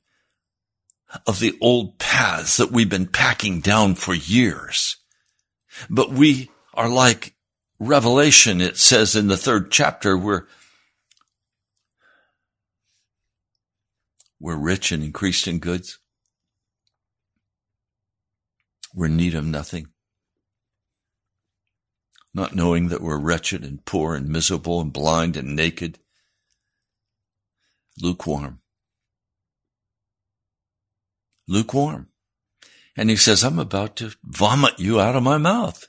of 1.27 1.41
the 1.41 1.59
old 1.61 1.99
paths 1.99 2.57
that 2.57 2.71
we've 2.71 2.89
been 2.89 3.07
packing 3.07 3.61
down 3.61 3.97
for 3.97 4.15
years. 4.15 4.97
But 5.89 6.11
we 6.11 6.51
are 6.75 6.89
like 6.89 7.35
Revelation, 7.79 8.61
it 8.61 8.77
says 8.77 9.17
in 9.17 9.29
the 9.29 9.37
third 9.37 9.71
chapter, 9.71 10.17
we're, 10.17 10.45
we're 14.39 14.57
rich 14.57 14.93
and 14.93 15.03
increased 15.03 15.49
in 15.49 15.59
goods. 15.59 15.99
We're 18.95 19.07
in 19.07 19.17
need 19.17 19.35
of 19.35 19.45
nothing 19.45 19.89
not 22.33 22.55
knowing 22.55 22.89
that 22.89 23.01
we're 23.01 23.19
wretched 23.19 23.65
and 23.65 23.85
poor 23.85 24.15
and 24.15 24.29
miserable 24.29 24.81
and 24.81 24.93
blind 24.93 25.37
and 25.37 25.57
naked, 25.57 25.99
lukewarm. 28.01 28.61
Lukewarm. 31.49 32.09
And 32.97 33.11
he 33.11 33.17
says, 33.17 33.43
I'm 33.43 33.59
about 33.59 33.97
to 33.97 34.15
vomit 34.23 34.79
you 34.79 35.01
out 35.01 35.17
of 35.17 35.23
my 35.23 35.39
mouth. 35.39 35.89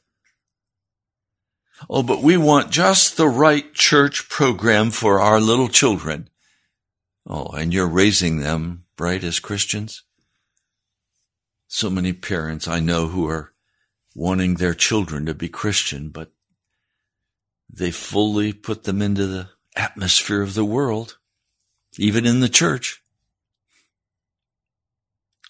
Oh, 1.90 2.04
but 2.04 2.22
we 2.22 2.38
want 2.38 2.72
just 2.72 3.18
the 3.18 3.28
right 3.28 3.74
church 3.74 4.30
program 4.30 4.92
for 4.92 5.20
our 5.20 5.40
little 5.40 5.68
children. 5.68 6.30
Oh, 7.28 7.48
and 7.50 7.74
you're 7.74 7.88
raising 7.88 8.40
them, 8.40 8.86
right, 9.00 9.24
as 9.24 9.40
Christians? 9.40 10.04
So 11.68 11.90
many 11.90 12.14
parents 12.14 12.68
I 12.68 12.80
know 12.80 13.08
who 13.08 13.28
are 13.28 13.51
wanting 14.16 14.56
their 14.56 14.74
children 14.74 15.26
to 15.26 15.34
be 15.34 15.48
Christian, 15.48 16.10
but 16.10 16.32
they 17.70 17.92
fully 17.92 18.54
put 18.54 18.84
them 18.84 19.02
into 19.02 19.26
the 19.28 19.50
atmosphere 19.76 20.42
of 20.42 20.54
the 20.54 20.66
world, 20.66 21.18
even 21.98 22.26
in 22.26 22.42
the 22.42 22.50
church. 22.50 23.02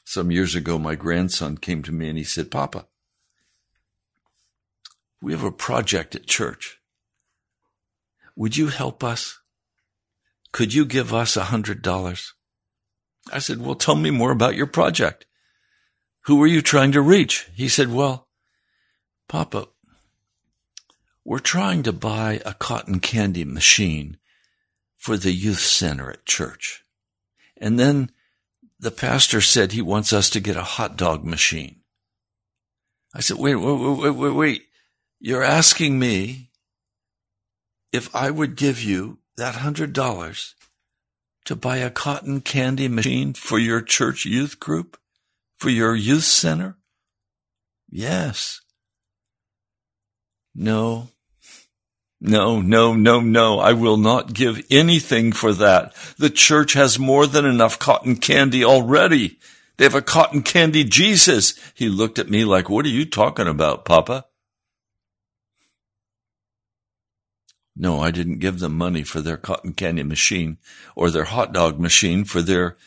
Some 0.05 0.29
years 0.29 0.55
ago, 0.55 0.77
my 0.77 0.95
grandson 0.95 1.57
came 1.57 1.83
to 1.83 1.91
me 1.91 2.09
and 2.09 2.17
he 2.17 2.23
said, 2.23 2.51
Papa, 2.51 2.85
we 5.21 5.31
have 5.31 5.43
a 5.43 5.51
project 5.51 6.15
at 6.15 6.27
church. 6.27 6.79
Would 8.35 8.57
you 8.57 8.67
help 8.67 9.03
us? 9.03 9.39
Could 10.51 10.73
you 10.73 10.85
give 10.85 11.13
us 11.13 11.37
a 11.37 11.45
hundred 11.45 11.81
dollars? 11.81 12.33
I 13.31 13.39
said, 13.39 13.61
well, 13.61 13.75
tell 13.75 13.95
me 13.95 14.09
more 14.09 14.31
about 14.31 14.55
your 14.55 14.67
project. 14.67 15.25
Who 16.25 16.41
are 16.43 16.47
you 16.47 16.61
trying 16.61 16.91
to 16.91 17.01
reach? 17.01 17.49
He 17.55 17.67
said, 17.67 17.91
well, 17.91 18.27
Papa, 19.31 19.69
we're 21.23 21.39
trying 21.39 21.83
to 21.83 21.93
buy 21.93 22.41
a 22.45 22.53
cotton 22.53 22.99
candy 22.99 23.45
machine 23.45 24.17
for 24.97 25.15
the 25.15 25.31
youth 25.31 25.61
center 25.61 26.11
at 26.11 26.25
church. 26.25 26.83
And 27.55 27.79
then 27.79 28.11
the 28.77 28.91
pastor 28.91 29.39
said 29.39 29.71
he 29.71 29.81
wants 29.81 30.11
us 30.11 30.29
to 30.31 30.41
get 30.41 30.57
a 30.57 30.63
hot 30.75 30.97
dog 30.97 31.23
machine. 31.23 31.77
I 33.15 33.21
said, 33.21 33.37
wait, 33.37 33.55
wait, 33.55 33.99
wait, 33.99 34.15
wait, 34.17 34.31
wait. 34.31 34.63
You're 35.21 35.43
asking 35.43 35.97
me 35.97 36.49
if 37.93 38.13
I 38.13 38.31
would 38.31 38.57
give 38.57 38.83
you 38.83 39.19
that 39.37 39.55
hundred 39.55 39.93
dollars 39.93 40.55
to 41.45 41.55
buy 41.55 41.77
a 41.77 41.89
cotton 41.89 42.41
candy 42.41 42.89
machine 42.89 43.31
for 43.31 43.57
your 43.57 43.81
church 43.81 44.25
youth 44.25 44.59
group? 44.59 44.97
For 45.55 45.69
your 45.69 45.95
youth 45.95 46.25
center? 46.25 46.75
Yes. 47.89 48.59
No. 50.55 51.07
No, 52.19 52.61
no, 52.61 52.93
no, 52.93 53.19
no. 53.19 53.59
I 53.59 53.73
will 53.73 53.97
not 53.97 54.33
give 54.33 54.63
anything 54.69 55.31
for 55.31 55.53
that. 55.53 55.95
The 56.17 56.29
church 56.29 56.73
has 56.73 56.99
more 56.99 57.25
than 57.25 57.45
enough 57.45 57.79
cotton 57.79 58.17
candy 58.17 58.63
already. 58.63 59.39
They 59.77 59.85
have 59.85 59.95
a 59.95 60.01
cotton 60.01 60.43
candy 60.43 60.83
Jesus. 60.83 61.55
He 61.73 61.89
looked 61.89 62.19
at 62.19 62.29
me 62.29 62.45
like, 62.45 62.69
what 62.69 62.85
are 62.85 62.89
you 62.89 63.05
talking 63.05 63.47
about, 63.47 63.85
Papa? 63.85 64.25
No, 67.75 67.99
I 67.99 68.11
didn't 68.11 68.39
give 68.39 68.59
them 68.59 68.77
money 68.77 69.01
for 69.01 69.21
their 69.21 69.37
cotton 69.37 69.73
candy 69.73 70.03
machine 70.03 70.59
or 70.95 71.09
their 71.09 71.23
hot 71.23 71.53
dog 71.53 71.79
machine 71.79 72.25
for 72.25 72.43
their, 72.43 72.77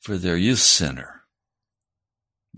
for 0.00 0.16
their 0.16 0.36
youth 0.38 0.60
center. 0.60 1.17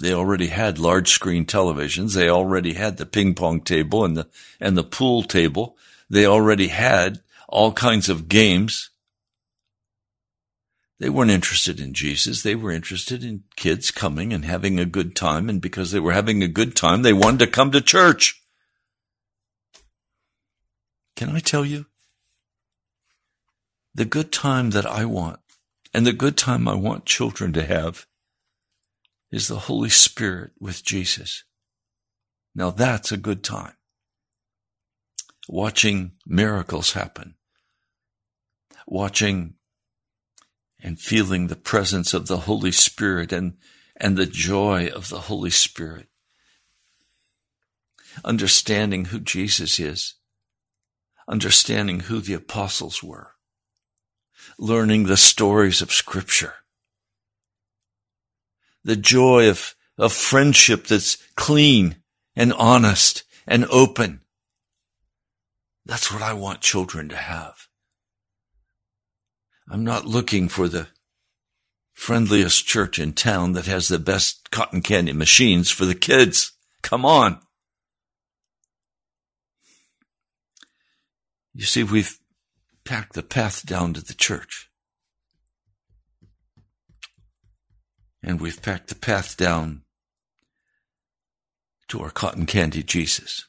They 0.01 0.15
already 0.15 0.47
had 0.47 0.79
large 0.79 1.11
screen 1.11 1.45
televisions. 1.45 2.15
They 2.15 2.31
already 2.31 2.73
had 2.73 2.97
the 2.97 3.05
ping 3.05 3.35
pong 3.35 3.61
table 3.61 4.03
and 4.03 4.17
the, 4.17 4.29
and 4.59 4.77
the 4.77 4.83
pool 4.83 5.23
table. 5.23 5.77
They 6.09 6.25
already 6.25 6.69
had 6.69 7.21
all 7.49 7.73
kinds 7.73 8.09
of 8.09 8.27
games. 8.27 8.91
They 10.99 11.11
weren't 11.11 11.31
interested 11.31 11.81
in 11.81 11.93
Jesus. 11.93 12.43
They 12.43 12.55
were 12.55 12.71
interested 12.71 13.23
in 13.23 13.45
kids 13.57 13.91
coming 13.91 14.33
and 14.33 14.47
having 14.47 14.81
a 14.81 14.87
good 14.87 15.15
time. 15.15 15.51
And 15.51 15.61
because 15.61 15.93
they 15.93 16.01
were 16.01 16.13
having 16.13 16.43
a 16.43 16.49
good 16.49 16.75
time, 16.75 17.03
they 17.03 17.13
wanted 17.13 17.41
to 17.41 17.47
come 17.47 17.71
to 17.73 17.83
church. 17.83 18.43
Can 21.15 21.29
I 21.29 21.41
tell 21.41 21.67
you? 21.67 21.85
The 23.95 24.07
good 24.07 24.33
time 24.33 24.71
that 24.71 24.87
I 24.87 25.05
want 25.05 25.41
and 25.93 26.07
the 26.07 26.15
good 26.15 26.39
time 26.39 26.67
I 26.67 26.75
want 26.75 27.05
children 27.05 27.53
to 27.53 27.65
have 27.65 28.07
is 29.31 29.49
the 29.49 29.61
Holy 29.61 29.89
Spirit 29.89 30.53
with 30.59 30.85
Jesus. 30.85 31.45
Now 32.55 32.71
that's 32.71 33.13
a 33.13 33.17
good 33.17 33.45
time. 33.45 33.75
Watching 35.49 36.13
miracles 36.27 36.93
happen. 36.93 37.35
Watching 38.87 39.55
and 40.83 40.99
feeling 40.99 41.47
the 41.47 41.57
presence 41.57 42.15
of 42.15 42.27
the 42.27 42.39
Holy 42.39 42.73
Spirit 42.73 43.33
and, 43.33 43.55
and 43.97 44.17
the 44.17 44.27
joy 44.27 44.89
of 44.89 45.09
the 45.09 45.21
Holy 45.21 45.51
Spirit. 45.51 46.09
Understanding 48.25 49.07
who 49.07 49.21
Jesus 49.21 49.79
is 49.79 50.15
understanding 51.31 52.01
who 52.01 52.21
the 52.21 52.35
apostles 52.35 53.03
were, 53.03 53.37
learning 54.59 55.05
the 55.05 55.17
stories 55.17 55.81
of 55.81 55.93
scripture, 55.93 56.55
the 58.85 58.97
joy 58.97 59.49
of, 59.49 59.75
of 59.99 60.13
friendship 60.13 60.87
that's 60.87 61.17
clean 61.35 61.97
and 62.37 62.53
honest 62.53 63.25
and 63.47 63.65
open. 63.67 64.21
That's 65.85 66.13
what 66.13 66.23
I 66.23 66.33
want 66.33 66.61
children 66.61 67.09
to 67.09 67.17
have. 67.17 67.67
I'm 69.69 69.85
not 69.85 70.07
looking 70.07 70.49
for 70.49 70.69
the 70.69 70.89
friendliest 71.93 72.67
church 72.67 72.99
in 72.99 73.13
town 73.13 73.53
that 73.53 73.67
has 73.67 73.89
the 73.89 73.99
best 73.99 74.51
cotton 74.51 74.81
candy 74.81 75.13
machines 75.13 75.71
for 75.71 75.85
the 75.85 75.95
kids. 75.95 76.53
Come 76.83 77.05
on. 77.05 77.41
You 81.53 81.65
see, 81.65 81.83
we've 81.83 82.19
packed 82.85 83.13
the 83.13 83.23
path 83.23 83.67
down 83.67 83.93
to 83.95 84.01
the 84.01 84.15
church. 84.15 84.70
And 88.23 88.41
we've 88.41 88.61
packed 88.61 88.89
the 88.89 88.95
path 88.95 89.37
down 89.37 89.83
to 91.89 92.03
our 92.03 92.11
cotton 92.11 92.47
candy 92.47 92.83
Jesus, 92.83 93.47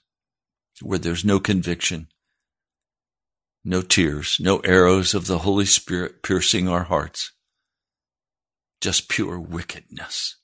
where 0.81 0.97
there's 0.97 1.25
no 1.25 1.39
conviction, 1.39 2.07
no 3.63 3.81
tears, 3.81 4.37
no 4.39 4.59
arrows 4.59 5.13
of 5.13 5.27
the 5.27 5.39
Holy 5.39 5.65
Spirit 5.65 6.23
piercing 6.23 6.67
our 6.67 6.83
hearts, 6.83 7.33
just 8.79 9.09
pure 9.09 9.39
wickedness. 9.39 10.37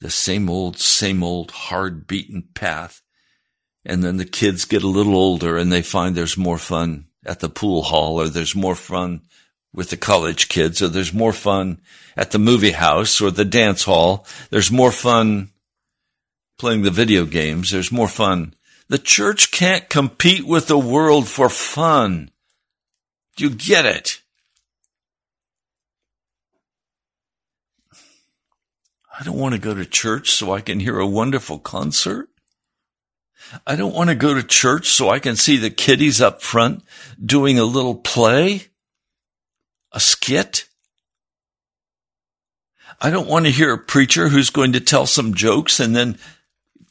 The 0.00 0.10
same 0.10 0.50
old, 0.50 0.78
same 0.78 1.22
old 1.22 1.50
hard 1.52 2.06
beaten 2.06 2.48
path 2.54 3.00
and 3.84 4.02
then 4.02 4.16
the 4.16 4.24
kids 4.24 4.64
get 4.64 4.82
a 4.82 4.88
little 4.88 5.14
older 5.14 5.56
and 5.56 5.70
they 5.70 5.82
find 5.82 6.14
there's 6.14 6.38
more 6.38 6.58
fun 6.58 7.06
at 7.24 7.40
the 7.40 7.48
pool 7.48 7.82
hall 7.82 8.20
or 8.20 8.28
there's 8.28 8.54
more 8.54 8.74
fun 8.74 9.22
with 9.74 9.90
the 9.90 9.96
college 9.96 10.48
kids 10.48 10.80
or 10.80 10.88
there's 10.88 11.12
more 11.12 11.32
fun 11.32 11.80
at 12.16 12.30
the 12.30 12.38
movie 12.38 12.70
house 12.70 13.20
or 13.20 13.30
the 13.30 13.44
dance 13.44 13.82
hall. 13.84 14.26
There's 14.50 14.70
more 14.70 14.92
fun 14.92 15.50
playing 16.58 16.82
the 16.82 16.90
video 16.90 17.26
games. 17.26 17.70
There's 17.70 17.92
more 17.92 18.08
fun. 18.08 18.54
The 18.88 18.98
church 18.98 19.50
can't 19.50 19.88
compete 19.88 20.46
with 20.46 20.68
the 20.68 20.78
world 20.78 21.28
for 21.28 21.48
fun. 21.48 22.30
Do 23.36 23.44
you 23.44 23.50
get 23.50 23.84
it? 23.84 24.20
I 29.18 29.24
don't 29.24 29.38
want 29.38 29.54
to 29.54 29.60
go 29.60 29.74
to 29.74 29.84
church 29.84 30.30
so 30.30 30.52
I 30.52 30.60
can 30.60 30.80
hear 30.80 30.98
a 30.98 31.06
wonderful 31.06 31.58
concert. 31.58 32.28
I 33.66 33.76
don't 33.76 33.94
want 33.94 34.10
to 34.10 34.16
go 34.16 34.34
to 34.34 34.42
church 34.42 34.88
so 34.88 35.10
I 35.10 35.18
can 35.18 35.36
see 35.36 35.56
the 35.56 35.70
kiddies 35.70 36.20
up 36.20 36.42
front 36.42 36.82
doing 37.24 37.58
a 37.58 37.64
little 37.64 37.94
play, 37.94 38.68
a 39.94 40.00
skit. 40.00 40.68
I 43.00 43.10
don't 43.10 43.28
want 43.28 43.46
to 43.46 43.52
hear 43.52 43.72
a 43.72 43.78
preacher 43.78 44.28
who's 44.28 44.50
going 44.50 44.72
to 44.72 44.80
tell 44.80 45.06
some 45.06 45.34
jokes 45.34 45.80
and 45.80 45.96
then 45.96 46.18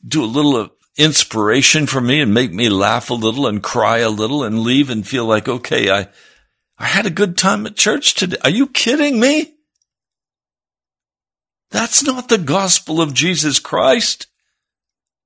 do 0.05 0.23
a 0.23 0.25
little 0.25 0.69
inspiration 0.97 1.85
for 1.85 2.01
me 2.01 2.21
and 2.21 2.33
make 2.33 2.51
me 2.51 2.69
laugh 2.69 3.09
a 3.09 3.13
little 3.13 3.45
and 3.45 3.61
cry 3.61 3.99
a 3.99 4.09
little 4.09 4.43
and 4.43 4.61
leave 4.61 4.89
and 4.89 5.07
feel 5.07 5.25
like, 5.25 5.47
okay, 5.47 5.91
I, 5.91 6.07
I 6.77 6.85
had 6.85 7.05
a 7.05 7.11
good 7.11 7.37
time 7.37 7.65
at 7.65 7.75
church 7.75 8.15
today. 8.15 8.37
Are 8.43 8.49
you 8.49 8.67
kidding 8.67 9.19
me? 9.19 9.53
That's 11.71 12.03
not 12.03 12.29
the 12.29 12.37
gospel 12.37 13.01
of 13.01 13.13
Jesus 13.13 13.59
Christ. 13.59 14.27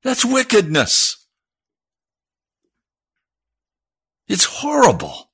That's 0.03 0.23
wickedness. 0.23 1.25
It's 4.27 4.45
horrible. 4.45 5.26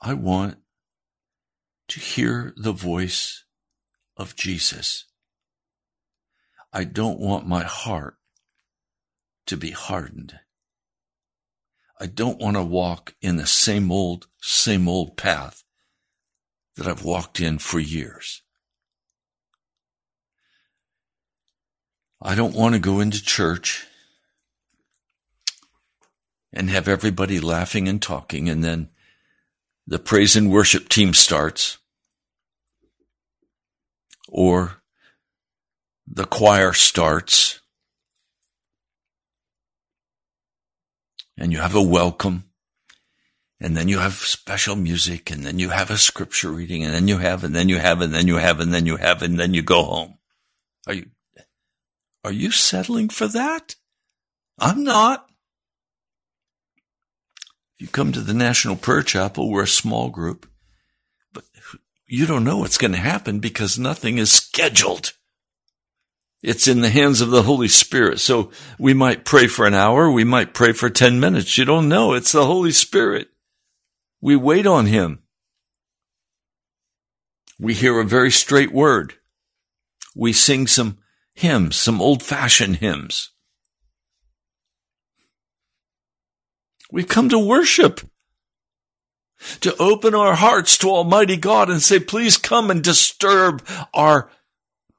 I 0.00 0.14
want 0.14 0.58
to 1.88 2.00
hear 2.00 2.54
the 2.56 2.72
voice 2.72 3.44
of 4.16 4.36
Jesus. 4.36 5.04
I 6.72 6.84
don't 6.84 7.18
want 7.18 7.46
my 7.46 7.64
heart 7.64 8.16
to 9.46 9.56
be 9.56 9.72
hardened. 9.72 10.38
I 12.00 12.06
don't 12.06 12.40
want 12.40 12.56
to 12.56 12.62
walk 12.62 13.14
in 13.20 13.36
the 13.36 13.46
same 13.46 13.92
old, 13.92 14.28
same 14.40 14.88
old 14.88 15.16
path 15.16 15.64
that 16.76 16.86
I've 16.86 17.04
walked 17.04 17.40
in 17.40 17.58
for 17.58 17.78
years. 17.78 18.42
I 22.22 22.34
don't 22.34 22.54
want 22.54 22.74
to 22.74 22.80
go 22.80 23.00
into 23.00 23.22
church 23.22 23.86
and 26.52 26.70
have 26.70 26.88
everybody 26.88 27.40
laughing 27.40 27.88
and 27.88 28.00
talking 28.00 28.48
and 28.48 28.62
then 28.64 28.90
the 29.90 29.98
praise 29.98 30.36
and 30.36 30.50
worship 30.50 30.88
team 30.88 31.12
starts 31.12 31.78
or 34.28 34.80
the 36.06 36.24
choir 36.24 36.72
starts 36.72 37.60
and 41.36 41.52
you 41.52 41.58
have 41.58 41.74
a 41.74 41.82
welcome 41.82 42.44
and 43.58 43.76
then 43.76 43.88
you 43.88 43.98
have 43.98 44.14
special 44.14 44.76
music 44.76 45.28
and 45.30 45.44
then 45.44 45.58
you 45.58 45.70
have 45.70 45.90
a 45.90 45.98
scripture 45.98 46.52
reading 46.52 46.84
and 46.84 46.94
then 46.94 47.08
you 47.08 47.18
have 47.18 47.42
and 47.42 47.54
then 47.54 47.68
you 47.68 47.78
have 47.78 48.00
and 48.00 48.14
then 48.14 48.28
you 48.28 48.36
have 48.36 48.60
and 48.60 48.72
then 48.72 48.86
you 48.86 48.96
have 48.96 49.22
and 49.22 49.40
then 49.40 49.52
you 49.52 49.62
go 49.62 49.82
home. 49.82 50.18
Are 50.86 50.94
you 50.94 51.06
are 52.24 52.32
you 52.32 52.52
settling 52.52 53.08
for 53.08 53.26
that? 53.28 53.74
I'm 54.58 54.84
not. 54.84 55.29
You 57.80 57.88
come 57.88 58.12
to 58.12 58.20
the 58.20 58.34
National 58.34 58.76
Prayer 58.76 59.02
Chapel, 59.02 59.50
we're 59.50 59.62
a 59.62 59.66
small 59.66 60.10
group, 60.10 60.46
but 61.32 61.44
you 62.06 62.26
don't 62.26 62.44
know 62.44 62.58
what's 62.58 62.76
going 62.76 62.92
to 62.92 62.98
happen 62.98 63.40
because 63.40 63.78
nothing 63.78 64.18
is 64.18 64.30
scheduled. 64.30 65.14
It's 66.42 66.68
in 66.68 66.82
the 66.82 66.90
hands 66.90 67.22
of 67.22 67.30
the 67.30 67.44
Holy 67.44 67.68
Spirit. 67.68 68.20
So 68.20 68.50
we 68.78 68.92
might 68.92 69.24
pray 69.24 69.46
for 69.46 69.66
an 69.66 69.72
hour. 69.72 70.10
We 70.10 70.24
might 70.24 70.52
pray 70.52 70.72
for 70.72 70.90
10 70.90 71.20
minutes. 71.20 71.56
You 71.56 71.64
don't 71.64 71.88
know. 71.88 72.12
It's 72.12 72.32
the 72.32 72.44
Holy 72.44 72.72
Spirit. 72.72 73.28
We 74.20 74.36
wait 74.36 74.66
on 74.66 74.84
Him. 74.84 75.22
We 77.58 77.72
hear 77.72 77.98
a 77.98 78.04
very 78.04 78.30
straight 78.30 78.72
word. 78.72 79.14
We 80.14 80.34
sing 80.34 80.66
some 80.66 80.98
hymns, 81.32 81.76
some 81.76 82.02
old 82.02 82.22
fashioned 82.22 82.76
hymns. 82.76 83.30
We 86.92 87.04
come 87.04 87.28
to 87.28 87.38
worship, 87.38 88.00
to 89.60 89.76
open 89.76 90.14
our 90.14 90.34
hearts 90.34 90.76
to 90.78 90.90
Almighty 90.90 91.36
God 91.36 91.70
and 91.70 91.82
say, 91.82 92.00
please 92.00 92.36
come 92.36 92.70
and 92.70 92.82
disturb 92.82 93.66
our 93.94 94.30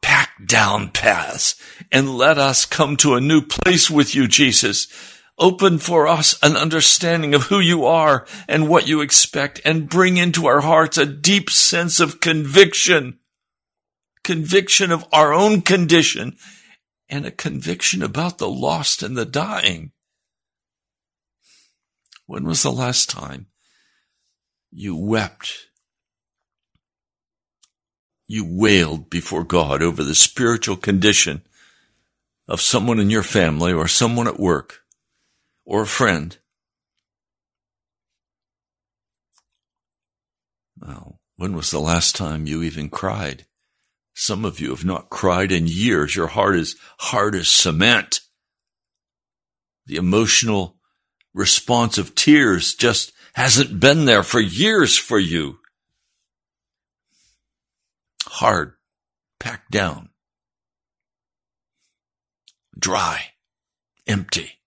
packed 0.01 0.47
down 0.47 0.89
paths 0.89 1.56
and 1.91 2.17
let 2.17 2.38
us 2.38 2.65
come 2.65 2.97
to 2.97 3.13
a 3.13 3.21
new 3.21 3.41
place 3.41 3.89
with 3.89 4.15
you, 4.15 4.27
Jesus. 4.27 4.88
Open 5.38 5.77
for 5.77 6.08
us 6.08 6.38
an 6.43 6.56
understanding 6.56 7.34
of 7.34 7.43
who 7.43 7.60
you 7.60 7.86
are 7.86 8.25
and 8.47 8.67
what 8.67 8.88
you 8.88 9.01
expect 9.01 9.62
and 9.65 9.89
bring 9.89 10.17
into 10.17 10.47
our 10.47 10.62
hearts 10.62 10.97
a 10.97 11.06
deep 11.06 11.49
sense 11.49 11.99
of 11.99 12.19
conviction, 12.19 13.19
conviction 14.23 14.91
of 14.91 15.06
our 15.12 15.34
own 15.34 15.62
condition 15.62 16.36
and 17.10 17.25
a 17.25 17.32
conviction 17.32 18.01
about 18.01 18.38
the 18.38 18.49
lost 18.49 19.04
and 19.04 19.17
the 19.17 19.25
dying. 19.25 19.91
When 22.32 22.46
was 22.46 22.63
the 22.63 22.72
last 22.72 23.10
time 23.10 23.48
you 24.72 24.96
wept? 24.96 25.67
You 28.26 28.46
wailed 28.48 29.10
before 29.10 29.44
God 29.44 29.84
over 29.84 30.02
the 30.02 30.15
spiritual 30.15 30.78
condition 30.78 31.41
of 32.48 32.62
someone 32.62 33.02
in 33.02 33.10
your 33.10 33.22
family 33.22 33.74
or 33.74 33.86
someone 33.89 34.30
at 34.30 34.39
work 34.39 34.80
or 35.65 35.82
a 35.82 35.86
friend. 35.86 36.38
Well, 40.80 41.20
when 41.36 41.54
was 41.54 41.70
the 41.70 41.80
last 41.80 42.15
time 42.15 42.48
you 42.48 42.63
even 42.63 42.89
cried? 42.89 43.46
Some 44.13 44.46
of 44.46 44.62
you 44.62 44.70
have 44.70 44.86
not 44.86 45.10
cried 45.10 45.52
in 45.52 45.67
years. 45.67 46.15
Your 46.15 46.28
heart 46.28 46.56
is 46.56 46.78
hard 46.98 47.36
as 47.36 47.50
cement. 47.50 48.22
The 49.86 49.98
emotional 49.98 50.78
response 51.34 51.98
of 51.98 52.15
tears 52.15 52.74
just 52.76 53.13
hasn't 53.34 53.80
been 53.80 54.06
there 54.06 54.24
for 54.24 54.39
years 54.39 54.98
for 54.98 55.20
you. 55.20 55.60
Hard, 58.26 58.74
packed 59.39 59.72
down, 59.72 60.10
dry, 62.78 63.22
empty. 64.08 64.60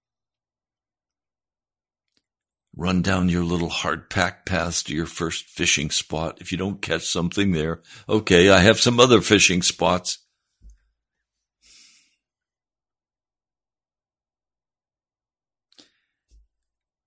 Run 2.77 3.03
down 3.03 3.29
your 3.29 3.45
little 3.45 3.69
hard 3.69 4.11
packed 4.11 4.47
paths 4.47 4.83
to 4.85 4.95
your 4.95 5.07
first 5.07 5.45
fishing 5.45 5.91
spot. 5.91 6.39
If 6.41 6.51
you 6.51 6.59
don't 6.59 6.83
catch 6.83 7.07
something 7.07 7.53
there, 7.53 7.83
okay, 8.09 8.51
I 8.51 8.61
have 8.61 8.81
some 8.81 8.99
other 8.99 9.21
fishing 9.21 9.63
spots. 9.63 10.19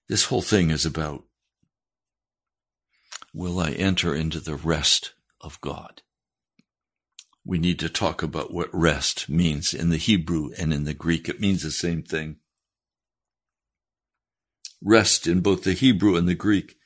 This 0.10 0.26
whole 0.26 0.42
thing 0.42 0.70
is 0.70 0.86
about 0.86 1.26
will 3.34 3.60
I 3.60 3.72
enter 3.72 4.16
into 4.16 4.40
the 4.40 4.56
rest 4.56 5.14
of 5.42 5.60
God? 5.62 6.02
We 7.46 7.60
need 7.60 7.80
to 7.80 7.90
talk 7.90 8.24
about 8.24 8.54
what 8.54 8.70
rest 8.74 9.30
means 9.30 9.74
in 9.74 9.90
the 9.90 9.98
Hebrew 9.98 10.50
and 10.58 10.74
in 10.74 10.86
the 10.86 10.94
Greek. 10.94 11.30
It 11.30 11.40
means 11.40 11.64
the 11.64 11.72
same 11.72 12.04
thing. 12.04 12.38
Rest 14.84 15.28
in 15.28 15.42
both 15.42 15.64
the 15.64 15.74
Hebrew 15.74 16.16
and 16.16 16.28
the 16.28 16.36
Greek 16.36 16.78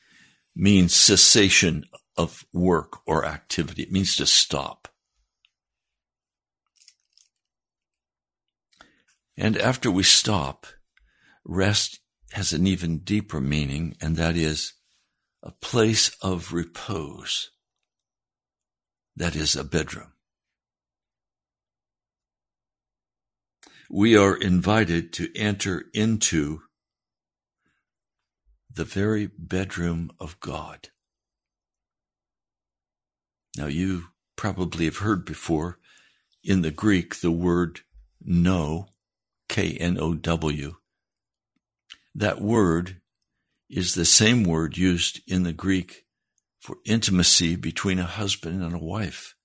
means 0.55 0.95
cessation 0.95 1.85
of 2.17 2.45
work 2.53 2.99
or 3.07 3.25
activity. 3.25 3.83
It 3.83 3.91
means 3.91 4.15
to 4.17 4.25
stop. 4.25 4.87
And 9.37 9.57
after 9.57 9.89
we 9.89 10.03
stop, 10.03 10.67
rest 11.43 12.00
has 12.31 12.53
an 12.53 12.67
even 12.67 12.99
deeper 12.99 13.41
meaning, 13.41 13.95
and 14.01 14.15
that 14.15 14.35
is 14.35 14.73
a 15.43 15.51
place 15.51 16.15
of 16.21 16.53
repose. 16.53 17.51
That 19.15 19.35
is 19.35 19.55
a 19.55 19.63
bedroom. 19.63 20.13
We 23.89 24.15
are 24.15 24.35
invited 24.35 25.11
to 25.13 25.29
enter 25.35 25.83
into 25.93 26.61
the 28.73 28.85
very 28.85 29.27
bedroom 29.37 30.11
of 30.19 30.39
God. 30.39 30.89
Now, 33.57 33.65
you 33.65 34.05
probably 34.37 34.85
have 34.85 34.97
heard 34.97 35.25
before 35.25 35.79
in 36.43 36.61
the 36.61 36.71
Greek 36.71 37.19
the 37.19 37.31
word 37.31 37.81
know, 38.23 38.87
K 39.49 39.71
N 39.73 39.97
O 39.99 40.13
W. 40.13 40.75
That 42.13 42.41
word 42.41 43.01
is 43.69 43.95
the 43.95 44.05
same 44.05 44.43
word 44.43 44.77
used 44.77 45.21
in 45.27 45.43
the 45.43 45.53
Greek 45.53 46.05
for 46.59 46.77
intimacy 46.85 47.55
between 47.55 47.99
a 47.99 48.03
husband 48.03 48.61
and 48.61 48.75
a 48.75 48.83
wife. 48.83 49.35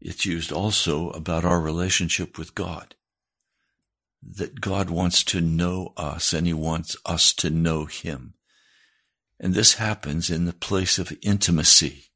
It's 0.00 0.24
used 0.24 0.52
also 0.52 1.10
about 1.10 1.44
our 1.44 1.60
relationship 1.60 2.38
with 2.38 2.54
God 2.54 2.94
that 4.22 4.60
God 4.60 4.90
wants 4.90 5.24
to 5.24 5.40
know 5.40 5.92
us 5.96 6.32
and 6.32 6.46
he 6.46 6.52
wants 6.52 6.96
us 7.06 7.32
to 7.34 7.50
know 7.50 7.86
him. 7.86 8.34
And 9.38 9.54
this 9.54 9.74
happens 9.74 10.28
in 10.28 10.44
the 10.44 10.52
place 10.52 10.98
of 10.98 11.16
intimacy 11.22 12.10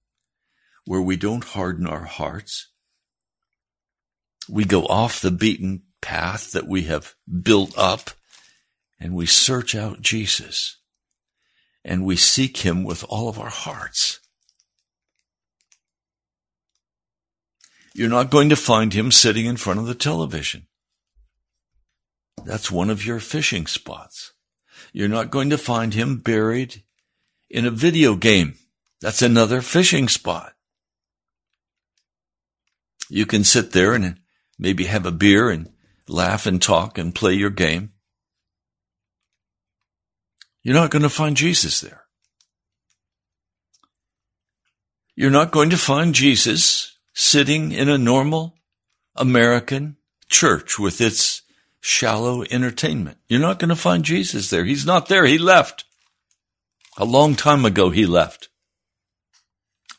where 0.85 1.01
we 1.01 1.17
don't 1.17 1.45
harden 1.45 1.87
our 1.87 2.05
hearts. 2.05 2.69
We 4.49 4.65
go 4.67 4.85
off 4.85 5.21
the 5.21 5.31
beaten 5.31 5.85
path 6.05 6.53
that 6.53 6.69
we 6.69 6.83
have 6.83 7.15
built 7.43 7.73
up 7.79 8.11
and 9.01 9.15
we 9.15 9.25
search 9.25 9.75
out 9.75 10.03
Jesus 10.03 10.77
and 11.83 12.05
we 12.05 12.15
seek 12.15 12.59
him 12.59 12.85
with 12.85 13.05
all 13.09 13.31
of 13.31 13.41
our 13.41 13.49
hearts. 13.49 14.21
You're 17.95 18.11
not 18.11 18.31
going 18.31 18.51
to 18.51 18.57
find 18.57 18.93
him 18.93 19.11
sitting 19.11 19.47
in 19.47 19.57
front 19.57 19.81
of 19.81 19.87
the 19.87 19.95
television. 19.95 20.67
That's 22.45 22.71
one 22.71 22.91
of 22.91 23.07
your 23.07 23.19
fishing 23.19 23.67
spots. 23.67 24.35
You're 24.93 25.09
not 25.09 25.31
going 25.31 25.49
to 25.51 25.59
find 25.59 25.95
him 25.95 26.19
buried 26.19 26.83
in 27.49 27.65
a 27.65 27.71
video 27.71 28.15
game. 28.15 28.57
That's 29.01 29.23
another 29.23 29.63
fishing 29.63 30.09
spot. 30.09 30.53
You 33.09 33.25
can 33.25 33.43
sit 33.43 33.73
there 33.73 33.95
and 33.95 34.21
maybe 34.59 34.85
have 34.85 35.07
a 35.07 35.13
beer 35.13 35.49
and 35.49 35.74
laugh 36.09 36.47
and 36.47 36.61
talk 36.61 36.99
and 36.99 37.15
play 37.15 37.35
your 37.35 37.51
game. 37.51 37.93
You're 40.63 40.75
not 40.75 40.91
going 40.91 41.03
to 41.03 41.11
find 41.11 41.37
Jesus 41.37 41.81
there. 41.81 42.05
You're 45.17 45.31
not 45.31 45.53
going 45.53 45.71
to 45.71 45.77
find 45.77 46.15
Jesus 46.15 46.99
sitting 47.13 47.71
in 47.71 47.89
a 47.89 47.99
normal 47.99 48.57
American 49.15 49.97
church 50.29 50.79
with 50.79 51.01
its 51.01 51.43
shallow 51.81 52.43
entertainment. 52.51 53.19
You're 53.29 53.41
not 53.41 53.59
going 53.59 53.69
to 53.69 53.77
find 53.77 54.05
Jesus 54.05 54.51
there. 54.51 54.65
He's 54.65 54.87
not 54.87 55.09
there. 55.09 55.27
He 55.27 55.39
left. 55.39 55.85
A 56.97 57.05
long 57.05 57.35
time 57.35 57.65
ago, 57.65 57.91
he 57.91 58.07
left. 58.07 58.49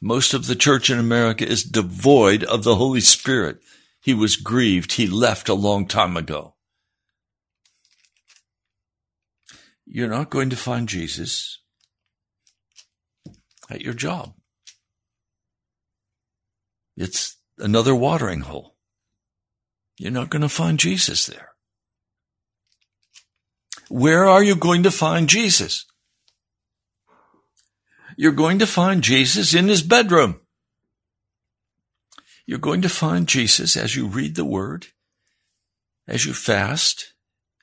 Most 0.01 0.33
of 0.33 0.47
the 0.47 0.55
church 0.55 0.89
in 0.89 0.99
America 0.99 1.47
is 1.47 1.63
devoid 1.63 2.43
of 2.43 2.63
the 2.63 2.75
Holy 2.75 3.01
Spirit. 3.01 3.59
He 4.05 4.13
was 4.13 4.35
grieved. 4.35 4.91
He 4.91 5.07
left 5.07 5.49
a 5.49 5.55
long 5.55 5.87
time 5.87 6.15
ago. 6.15 6.53
You're 9.83 10.11
not 10.11 10.29
going 10.29 10.51
to 10.51 10.55
find 10.55 10.87
Jesus 10.87 11.63
at 13.67 13.81
your 13.81 13.95
job. 13.95 14.35
It's 16.95 17.37
another 17.57 17.95
watering 17.95 18.41
hole. 18.41 18.75
You're 19.97 20.11
not 20.11 20.29
going 20.29 20.43
to 20.43 20.49
find 20.49 20.77
Jesus 20.77 21.25
there. 21.25 21.53
Where 23.89 24.25
are 24.25 24.43
you 24.43 24.55
going 24.55 24.83
to 24.83 24.91
find 24.91 25.27
Jesus? 25.27 25.83
You're 28.17 28.33
going 28.33 28.59
to 28.59 28.67
find 28.67 29.01
Jesus 29.01 29.55
in 29.55 29.67
his 29.67 29.81
bedroom. 29.81 30.41
You're 32.45 32.59
going 32.59 32.81
to 32.83 32.89
find 32.89 33.27
Jesus 33.27 33.75
as 33.75 33.95
you 33.95 34.07
read 34.07 34.35
the 34.35 34.45
word, 34.45 34.87
as 36.07 36.25
you 36.25 36.33
fast, 36.33 37.13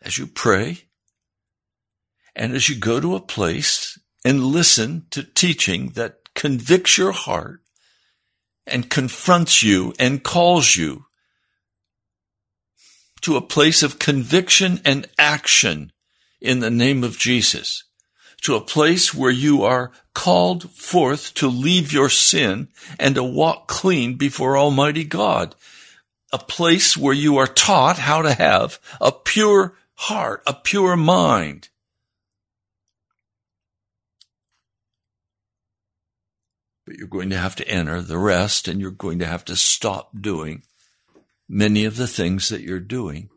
as 0.02 0.18
you 0.18 0.26
pray, 0.26 0.88
and 2.34 2.52
as 2.52 2.68
you 2.68 2.76
go 2.76 2.98
to 3.00 3.14
a 3.14 3.20
place 3.20 3.98
and 4.24 4.44
listen 4.44 5.06
to 5.10 5.22
teaching 5.22 5.90
that 5.90 6.34
convicts 6.34 6.98
your 6.98 7.12
heart 7.12 7.60
and 8.66 8.90
confronts 8.90 9.62
you 9.62 9.92
and 9.98 10.22
calls 10.22 10.76
you 10.76 11.06
to 13.20 13.36
a 13.36 13.42
place 13.42 13.82
of 13.82 13.98
conviction 13.98 14.80
and 14.84 15.08
action 15.18 15.92
in 16.40 16.58
the 16.58 16.70
name 16.70 17.04
of 17.04 17.18
Jesus, 17.18 17.84
to 18.42 18.56
a 18.56 18.60
place 18.60 19.14
where 19.14 19.30
you 19.30 19.62
are 19.62 19.92
called 20.14 20.70
forth 20.70 21.32
to 21.34 21.48
leave 21.48 21.92
your 21.92 22.08
sin 22.08 22.68
and 22.98 23.14
to 23.14 23.24
walk 23.24 23.68
clean 23.68 24.16
before 24.16 24.58
Almighty 24.58 25.04
God, 25.04 25.54
a 26.32 26.38
place 26.38 26.96
where 26.96 27.14
you 27.14 27.36
are 27.36 27.46
taught 27.46 27.98
how 27.98 28.22
to 28.22 28.34
have 28.34 28.78
a 29.00 29.12
pure 29.12 29.76
heart, 29.94 30.42
a 30.46 30.54
pure 30.54 30.96
mind. 30.96 31.68
But 36.84 36.96
you're 36.96 37.06
going 37.06 37.30
to 37.30 37.38
have 37.38 37.54
to 37.56 37.68
enter 37.68 38.00
the 38.02 38.18
rest 38.18 38.66
and 38.66 38.80
you're 38.80 38.90
going 38.90 39.20
to 39.20 39.26
have 39.26 39.44
to 39.46 39.56
stop 39.56 40.10
doing 40.20 40.64
many 41.48 41.84
of 41.84 41.96
the 41.96 42.08
things 42.08 42.48
that 42.48 42.62
you're 42.62 42.80
doing 42.80 43.28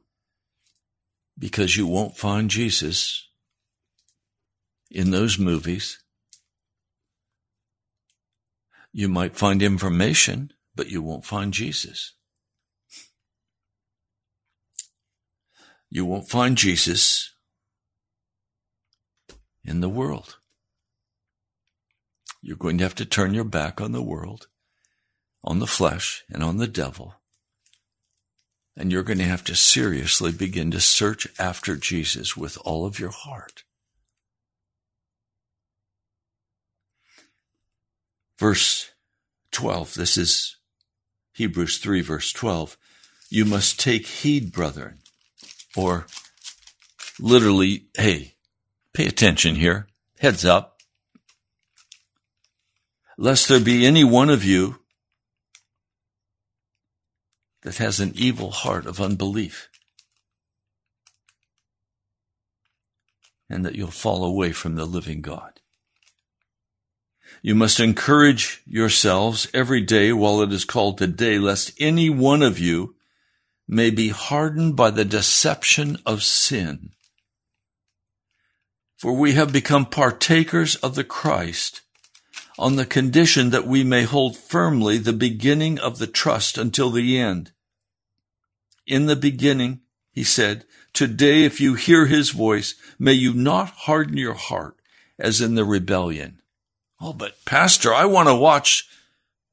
because 1.37 1.77
you 1.77 1.85
won't 1.85 2.17
find 2.17 2.49
Jesus 2.49 3.27
in 4.89 5.11
those 5.11 5.37
movies. 5.37 6.01
You 8.91 9.09
might 9.09 9.35
find 9.35 9.61
information, 9.61 10.53
but 10.75 10.89
you 10.89 11.01
won't 11.01 11.25
find 11.25 11.53
Jesus. 11.53 12.13
You 15.89 16.05
won't 16.05 16.29
find 16.29 16.57
Jesus 16.57 17.33
in 19.63 19.81
the 19.81 19.89
world. 19.89 20.37
You're 22.41 22.57
going 22.57 22.77
to 22.77 22.83
have 22.83 22.95
to 22.95 23.05
turn 23.05 23.33
your 23.33 23.43
back 23.43 23.81
on 23.81 23.91
the 23.91 24.03
world, 24.03 24.47
on 25.43 25.59
the 25.59 25.67
flesh, 25.67 26.23
and 26.29 26.43
on 26.43 26.57
the 26.57 26.67
devil 26.67 27.15
and 28.77 28.91
you're 28.91 29.03
going 29.03 29.19
to 29.19 29.25
have 29.25 29.43
to 29.45 29.55
seriously 29.55 30.31
begin 30.31 30.71
to 30.71 30.79
search 30.79 31.27
after 31.39 31.75
Jesus 31.75 32.35
with 32.35 32.57
all 32.65 32.85
of 32.85 32.99
your 32.99 33.11
heart. 33.11 33.63
Verse 38.37 38.91
12, 39.51 39.93
this 39.93 40.17
is 40.17 40.57
Hebrews 41.33 41.77
3, 41.77 42.01
verse 42.01 42.33
12. 42.33 42.77
You 43.29 43.45
must 43.45 43.79
take 43.79 44.05
heed, 44.05 44.51
brethren, 44.51 44.99
or 45.75 46.05
literally, 47.19 47.85
hey, 47.97 48.35
pay 48.93 49.07
attention 49.07 49.55
here, 49.55 49.87
heads 50.19 50.45
up, 50.45 50.79
lest 53.17 53.47
there 53.47 53.59
be 53.59 53.85
any 53.85 54.03
one 54.03 54.29
of 54.29 54.43
you 54.43 54.79
that 57.61 57.77
has 57.77 57.99
an 57.99 58.11
evil 58.15 58.51
heart 58.51 58.85
of 58.85 59.01
unbelief. 59.01 59.69
And 63.49 63.65
that 63.65 63.75
you'll 63.75 63.91
fall 63.91 64.23
away 64.23 64.51
from 64.51 64.75
the 64.75 64.85
living 64.85 65.21
God. 65.21 65.61
You 67.45 67.53
must 67.53 67.79
encourage 67.79 68.63
yourselves 68.65 69.47
every 69.53 69.81
day 69.81 70.11
while 70.11 70.41
it 70.41 70.51
is 70.51 70.65
called 70.65 70.97
today, 70.97 71.37
lest 71.37 71.73
any 71.79 72.09
one 72.09 72.41
of 72.41 72.57
you 72.57 72.95
may 73.67 73.91
be 73.91 74.09
hardened 74.09 74.75
by 74.75 74.89
the 74.89 75.05
deception 75.05 75.99
of 76.07 76.23
sin. 76.23 76.93
For 78.97 79.13
we 79.13 79.33
have 79.33 79.53
become 79.53 79.85
partakers 79.85 80.75
of 80.77 80.95
the 80.95 81.03
Christ 81.03 81.81
on 82.57 82.77
the 82.77 82.85
condition 82.85 83.51
that 83.51 83.67
we 83.67 83.83
may 83.83 84.05
hold 84.05 84.35
firmly 84.35 84.97
the 84.97 85.13
beginning 85.13 85.77
of 85.77 85.99
the 85.99 86.07
trust 86.07 86.57
until 86.57 86.89
the 86.89 87.15
end. 87.15 87.51
In 88.87 89.05
the 89.05 89.15
beginning, 89.15 89.81
he 90.11 90.23
said, 90.23 90.65
Today, 90.93 91.43
if 91.43 91.61
you 91.61 91.75
hear 91.75 92.07
his 92.07 92.31
voice, 92.31 92.73
may 92.97 93.13
you 93.13 93.35
not 93.35 93.69
harden 93.69 94.17
your 94.17 94.33
heart 94.33 94.81
as 95.19 95.41
in 95.41 95.53
the 95.53 95.63
rebellion. 95.63 96.41
Oh, 96.99 97.13
but 97.13 97.43
Pastor, 97.45 97.93
I 97.93 98.05
want 98.05 98.29
to 98.29 98.35
watch 98.35 98.87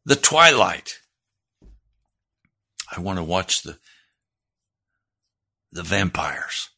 the 0.04 0.16
Twilight. 0.16 1.00
I 2.94 3.00
want 3.00 3.18
to 3.18 3.24
watch 3.24 3.62
the, 3.62 3.78
the 5.72 5.82
vampires. 5.82 6.70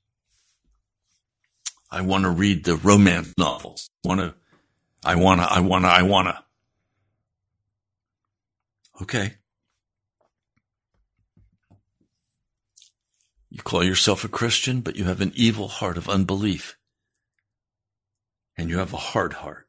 I 1.91 2.01
want 2.01 2.25
to 2.25 2.31
read 2.31 2.65
the 2.65 2.77
romance 2.77 3.35
novels. 3.39 3.91
I 4.05 4.09
want 4.09 4.21
to, 4.21 4.35
I 5.05 5.15
want 5.17 5.41
to, 5.41 5.53
I 5.53 5.61
want 5.61 5.85
to, 5.85 5.89
I 5.89 6.03
want 6.03 6.29
to. 6.29 6.39
Okay. 9.03 9.35
You 13.51 13.63
call 13.63 13.85
yourself 13.85 14.25
a 14.25 14.29
Christian, 14.29 14.81
but 14.81 14.97
you 14.97 15.05
have 15.05 15.21
an 15.21 15.33
evil 15.37 15.69
heart 15.69 15.97
of 15.97 16.09
unbelief. 16.09 16.77
And 18.57 18.69
you 18.69 18.79
have 18.79 18.93
a 18.93 18.97
hard 18.97 19.35
heart. 19.35 19.69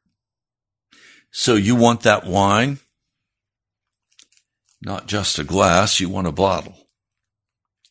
So 1.38 1.54
you 1.54 1.76
want 1.76 2.00
that 2.00 2.24
wine? 2.24 2.78
Not 4.80 5.06
just 5.06 5.38
a 5.38 5.44
glass, 5.44 6.00
you 6.00 6.08
want 6.08 6.26
a 6.26 6.32
bottle. 6.32 6.88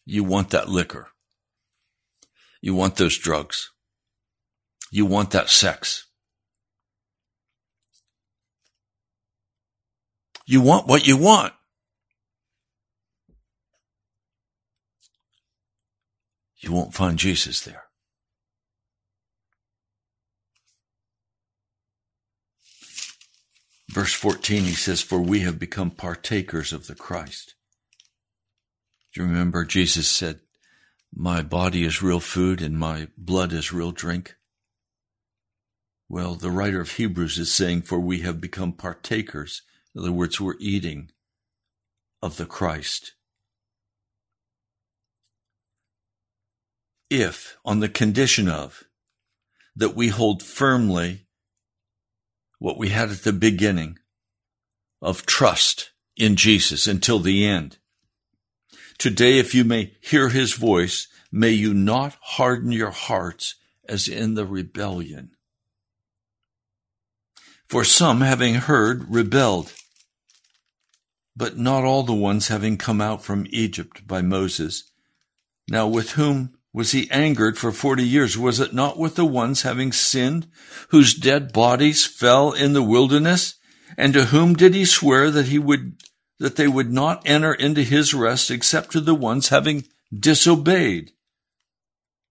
You 0.03 0.23
want 0.23 0.49
that 0.49 0.67
liquor. 0.67 1.09
You 2.59 2.73
want 2.73 2.95
those 2.95 3.19
drugs. 3.19 3.69
You 4.89 5.05
want 5.05 5.29
that 5.29 5.51
sex. 5.51 6.07
You 10.47 10.59
want 10.61 10.87
what 10.87 11.05
you 11.05 11.15
want. 11.15 11.53
you 16.57 16.71
won't 16.71 16.95
find 16.95 17.19
Jesus 17.19 17.61
there. 17.61 17.84
Verse 23.95 24.13
14, 24.13 24.65
he 24.65 24.73
says, 24.73 25.01
For 25.01 25.19
we 25.19 25.39
have 25.39 25.57
become 25.57 25.89
partakers 25.89 26.73
of 26.73 26.87
the 26.87 26.95
Christ. 26.95 27.55
Do 29.13 29.21
you 29.21 29.27
remember 29.27 29.63
Jesus 29.63 30.09
said, 30.09 30.41
My 31.15 31.41
body 31.41 31.85
is 31.85 32.03
real 32.03 32.19
food 32.19 32.61
and 32.61 32.77
my 32.77 33.07
blood 33.17 33.53
is 33.53 33.71
real 33.71 33.91
drink? 33.91 34.35
Well, 36.09 36.35
the 36.35 36.51
writer 36.51 36.81
of 36.81 36.91
Hebrews 36.91 37.39
is 37.39 37.53
saying, 37.53 37.83
For 37.83 37.97
we 37.97 38.19
have 38.19 38.41
become 38.41 38.73
partakers. 38.73 39.61
In 39.95 40.01
other 40.01 40.11
words, 40.11 40.41
we're 40.41 40.55
eating 40.59 41.11
of 42.21 42.35
the 42.35 42.45
Christ. 42.45 43.13
if, 47.09 47.57
on 47.63 47.79
the 47.79 47.89
condition 47.89 48.49
of, 48.49 48.83
that 49.75 49.95
we 49.95 50.07
hold 50.09 50.41
firmly 50.41 51.24
what 52.59 52.77
we 52.77 52.89
had 52.89 53.09
at 53.09 53.23
the 53.23 53.33
beginning 53.33 53.99
of 55.01 55.25
trust 55.25 55.91
in 56.15 56.35
Jesus 56.35 56.87
until 56.87 57.19
the 57.19 57.45
end. 57.45 57.77
Today, 58.97 59.39
if 59.39 59.53
you 59.53 59.63
may 59.63 59.93
hear 60.01 60.29
his 60.29 60.53
voice, 60.53 61.07
may 61.31 61.51
you 61.51 61.73
not 61.73 62.15
harden 62.21 62.71
your 62.71 62.91
hearts 62.91 63.55
as 63.87 64.07
in 64.07 64.35
the 64.35 64.45
rebellion. 64.45 65.31
For 67.67 67.83
some, 67.83 68.21
having 68.21 68.55
heard, 68.55 69.13
rebelled. 69.13 69.73
But 71.35 71.57
not 71.57 71.83
all 71.83 72.03
the 72.03 72.13
ones 72.13 72.47
having 72.47 72.77
come 72.77 73.01
out 73.01 73.23
from 73.23 73.47
Egypt 73.49 74.07
by 74.07 74.21
Moses. 74.21 74.91
Now 75.67 75.87
with 75.87 76.11
whom 76.11 76.57
was 76.75 76.91
he 76.91 77.09
angered 77.09 77.57
for 77.57 77.71
forty 77.71 78.05
years? 78.05 78.37
Was 78.37 78.59
it 78.59 78.73
not 78.73 78.99
with 78.99 79.15
the 79.15 79.23
ones 79.23 79.61
having 79.61 79.93
sinned, 79.93 80.45
whose 80.89 81.13
dead 81.13 81.53
bodies 81.53 82.05
fell 82.05 82.51
in 82.51 82.73
the 82.73 82.83
wilderness? 82.83 83.55
And 83.97 84.11
to 84.11 84.25
whom 84.25 84.55
did 84.55 84.75
he 84.75 84.83
swear 84.83 85.31
that 85.31 85.45
he 85.45 85.57
would, 85.57 86.03
that 86.37 86.57
they 86.57 86.67
would 86.67 86.91
not 86.91 87.21
enter 87.25 87.53
into 87.53 87.81
his 87.81 88.13
rest 88.13 88.51
except 88.51 88.91
to 88.91 88.99
the 88.99 89.15
ones 89.15 89.47
having 89.47 89.85
disobeyed? 90.13 91.11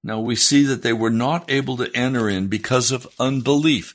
Now 0.02 0.20
we 0.20 0.36
see 0.36 0.62
that 0.64 0.82
they 0.82 0.92
were 0.92 1.08
not 1.08 1.50
able 1.50 1.78
to 1.78 1.90
enter 1.96 2.28
in 2.28 2.48
because 2.48 2.92
of 2.92 3.08
unbelief. 3.18 3.94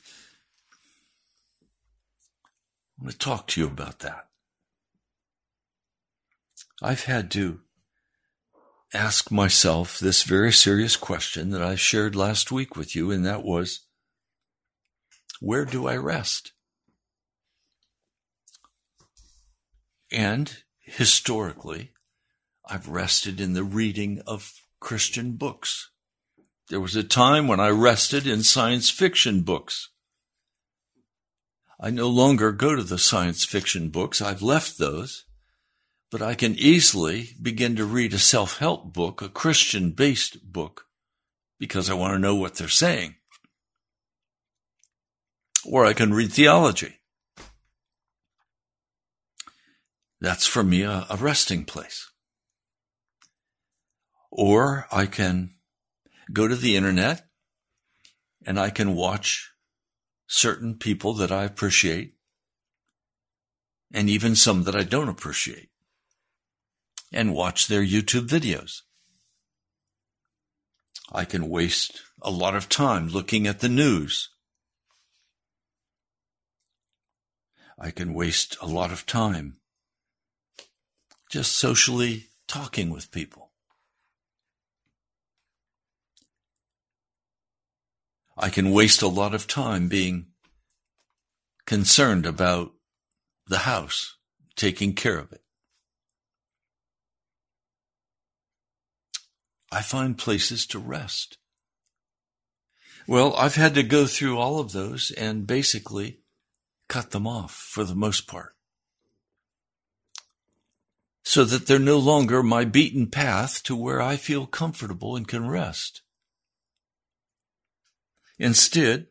I 2.98 3.04
want 3.04 3.12
to 3.12 3.18
talk 3.18 3.46
to 3.46 3.60
you 3.60 3.68
about 3.68 4.00
that. 4.00 4.26
I've 6.82 7.04
had 7.04 7.30
to 7.30 7.60
ask 8.92 9.30
myself 9.30 9.98
this 9.98 10.22
very 10.24 10.52
serious 10.52 10.96
question 10.96 11.50
that 11.50 11.62
I 11.62 11.74
shared 11.74 12.16
last 12.16 12.50
week 12.50 12.76
with 12.76 12.96
you, 12.96 13.10
and 13.10 13.24
that 13.24 13.44
was 13.44 13.86
where 15.40 15.64
do 15.64 15.86
I 15.86 15.96
rest? 15.96 16.52
And 20.12 20.54
historically, 20.82 21.92
I've 22.68 22.88
rested 22.88 23.40
in 23.40 23.54
the 23.54 23.64
reading 23.64 24.22
of 24.26 24.52
Christian 24.80 25.32
books. 25.32 25.90
There 26.68 26.80
was 26.80 26.96
a 26.96 27.02
time 27.02 27.48
when 27.48 27.60
I 27.60 27.70
rested 27.70 28.26
in 28.26 28.42
science 28.42 28.90
fiction 28.90 29.42
books. 29.42 29.90
I 31.80 31.90
no 31.90 32.08
longer 32.08 32.52
go 32.52 32.76
to 32.76 32.82
the 32.82 32.98
science 32.98 33.44
fiction 33.44 33.88
books. 33.88 34.20
I've 34.20 34.42
left 34.42 34.78
those, 34.78 35.24
but 36.10 36.20
I 36.20 36.34
can 36.34 36.54
easily 36.56 37.30
begin 37.40 37.76
to 37.76 37.84
read 37.84 38.12
a 38.12 38.18
self-help 38.18 38.92
book, 38.92 39.22
a 39.22 39.28
Christian 39.28 39.92
based 39.92 40.52
book, 40.52 40.86
because 41.58 41.88
I 41.88 41.94
want 41.94 42.14
to 42.14 42.18
know 42.18 42.34
what 42.34 42.56
they're 42.56 42.68
saying. 42.68 43.14
Or 45.64 45.84
I 45.84 45.92
can 45.92 46.12
read 46.12 46.32
theology. 46.32 46.96
That's 50.20 50.46
for 50.46 50.64
me 50.64 50.82
a, 50.82 51.06
a 51.08 51.16
resting 51.16 51.64
place. 51.64 52.10
Or 54.30 54.86
I 54.90 55.06
can 55.06 55.50
go 56.32 56.48
to 56.48 56.56
the 56.56 56.76
internet 56.76 57.26
and 58.44 58.58
I 58.58 58.70
can 58.70 58.94
watch 58.94 59.52
certain 60.26 60.76
people 60.76 61.14
that 61.14 61.32
I 61.32 61.44
appreciate 61.44 62.14
and 63.92 64.08
even 64.08 64.36
some 64.36 64.64
that 64.64 64.76
I 64.76 64.82
don't 64.82 65.08
appreciate 65.08 65.69
and 67.12 67.34
watch 67.34 67.66
their 67.66 67.82
YouTube 67.82 68.28
videos. 68.28 68.82
I 71.12 71.24
can 71.24 71.48
waste 71.48 72.02
a 72.22 72.30
lot 72.30 72.54
of 72.54 72.68
time 72.68 73.08
looking 73.08 73.46
at 73.46 73.60
the 73.60 73.68
news. 73.68 74.28
I 77.78 77.90
can 77.90 78.14
waste 78.14 78.56
a 78.60 78.66
lot 78.66 78.92
of 78.92 79.06
time 79.06 79.56
just 81.30 81.52
socially 81.52 82.26
talking 82.46 82.90
with 82.90 83.10
people. 83.10 83.50
I 88.36 88.48
can 88.48 88.70
waste 88.70 89.02
a 89.02 89.08
lot 89.08 89.34
of 89.34 89.46
time 89.46 89.88
being 89.88 90.26
concerned 91.66 92.26
about 92.26 92.72
the 93.46 93.58
house, 93.58 94.16
taking 94.56 94.94
care 94.94 95.18
of 95.18 95.32
it. 95.32 95.42
I 99.72 99.82
find 99.82 100.18
places 100.18 100.66
to 100.66 100.78
rest. 100.78 101.38
Well, 103.06 103.34
I've 103.36 103.54
had 103.54 103.74
to 103.74 103.82
go 103.82 104.06
through 104.06 104.38
all 104.38 104.58
of 104.58 104.72
those 104.72 105.10
and 105.12 105.46
basically 105.46 106.20
cut 106.88 107.10
them 107.10 107.26
off 107.26 107.54
for 107.54 107.84
the 107.84 107.94
most 107.94 108.26
part 108.26 108.54
so 111.22 111.44
that 111.44 111.66
they're 111.66 111.78
no 111.78 111.98
longer 111.98 112.42
my 112.42 112.64
beaten 112.64 113.06
path 113.06 113.62
to 113.62 113.76
where 113.76 114.02
I 114.02 114.16
feel 114.16 114.46
comfortable 114.46 115.14
and 115.14 115.28
can 115.28 115.48
rest. 115.48 116.02
Instead, 118.38 119.06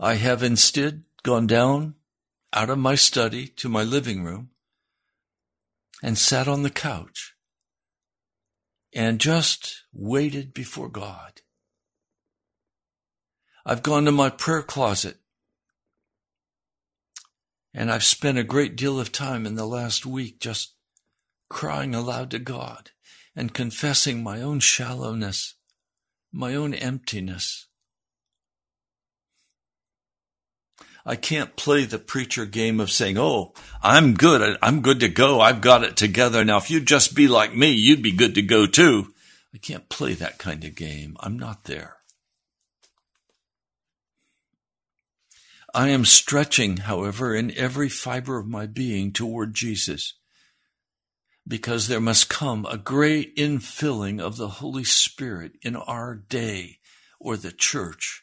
I 0.00 0.14
have 0.14 0.42
instead 0.42 1.04
gone 1.22 1.46
down 1.46 1.96
out 2.52 2.70
of 2.70 2.78
my 2.78 2.94
study 2.94 3.46
to 3.48 3.68
my 3.68 3.82
living 3.82 4.24
room 4.24 4.50
and 6.02 6.16
sat 6.16 6.48
on 6.48 6.62
the 6.62 6.70
couch 6.70 7.31
and 8.92 9.20
just 9.20 9.82
waited 9.92 10.52
before 10.52 10.88
God. 10.88 11.40
I've 13.64 13.82
gone 13.82 14.04
to 14.04 14.12
my 14.12 14.28
prayer 14.28 14.62
closet 14.62 15.18
and 17.74 17.90
I've 17.90 18.04
spent 18.04 18.38
a 18.38 18.44
great 18.44 18.76
deal 18.76 19.00
of 19.00 19.12
time 19.12 19.46
in 19.46 19.54
the 19.54 19.66
last 19.66 20.04
week 20.04 20.40
just 20.40 20.74
crying 21.48 21.94
aloud 21.94 22.30
to 22.32 22.38
God 22.38 22.90
and 23.34 23.54
confessing 23.54 24.22
my 24.22 24.42
own 24.42 24.60
shallowness, 24.60 25.54
my 26.32 26.54
own 26.54 26.74
emptiness. 26.74 27.68
I 31.04 31.16
can't 31.16 31.56
play 31.56 31.84
the 31.84 31.98
preacher 31.98 32.46
game 32.46 32.78
of 32.78 32.90
saying, 32.90 33.18
Oh, 33.18 33.52
I'm 33.82 34.14
good. 34.14 34.56
I'm 34.62 34.82
good 34.82 35.00
to 35.00 35.08
go. 35.08 35.40
I've 35.40 35.60
got 35.60 35.82
it 35.82 35.96
together. 35.96 36.44
Now, 36.44 36.58
if 36.58 36.70
you'd 36.70 36.86
just 36.86 37.14
be 37.14 37.26
like 37.26 37.54
me, 37.54 37.72
you'd 37.72 38.02
be 38.02 38.12
good 38.12 38.34
to 38.36 38.42
go 38.42 38.66
too. 38.66 39.12
I 39.54 39.58
can't 39.58 39.88
play 39.88 40.14
that 40.14 40.38
kind 40.38 40.64
of 40.64 40.74
game. 40.74 41.16
I'm 41.20 41.38
not 41.38 41.64
there. 41.64 41.96
I 45.74 45.88
am 45.88 46.04
stretching, 46.04 46.78
however, 46.78 47.34
in 47.34 47.56
every 47.56 47.88
fiber 47.88 48.38
of 48.38 48.46
my 48.46 48.66
being 48.66 49.10
toward 49.10 49.54
Jesus, 49.54 50.14
because 51.48 51.88
there 51.88 52.00
must 52.00 52.28
come 52.28 52.66
a 52.66 52.76
great 52.76 53.34
infilling 53.36 54.20
of 54.20 54.36
the 54.36 54.48
Holy 54.48 54.84
Spirit 54.84 55.52
in 55.62 55.74
our 55.74 56.14
day, 56.14 56.78
or 57.18 57.38
the 57.38 57.52
church 57.52 58.21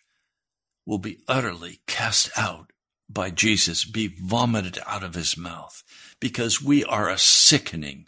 will 0.86 0.98
be 0.98 1.20
utterly 1.28 1.82
cast 1.88 2.30
out 2.38 2.72
by 3.10 3.30
Jesus, 3.30 3.86
be 3.86 4.08
vomited 4.08 4.78
out 4.86 5.04
of 5.04 5.16
his 5.16 5.36
mouth, 5.36 5.84
because 6.20 6.62
we 6.62 6.84
are 6.86 7.10
a 7.10 7.18
sickening 7.18 8.08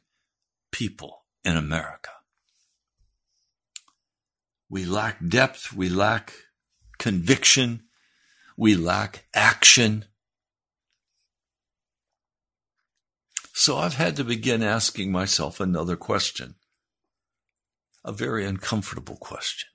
people 0.72 1.26
in 1.43 1.57
America. 1.57 2.11
We 4.69 4.86
lack 4.86 5.17
depth, 5.28 5.74
we 5.74 5.89
lack 5.89 6.34
conviction, 6.97 7.84
we 8.55 8.76
lack 8.76 9.26
action. 9.34 10.05
So 13.53 13.78
I've 13.78 13.95
had 13.95 14.15
to 14.17 14.24
begin 14.24 14.63
asking 14.63 15.11
myself 15.11 15.59
another 15.59 15.95
question, 15.95 16.55
a 18.05 18.11
very 18.11 18.45
uncomfortable 18.45 19.17
question. 19.17 19.70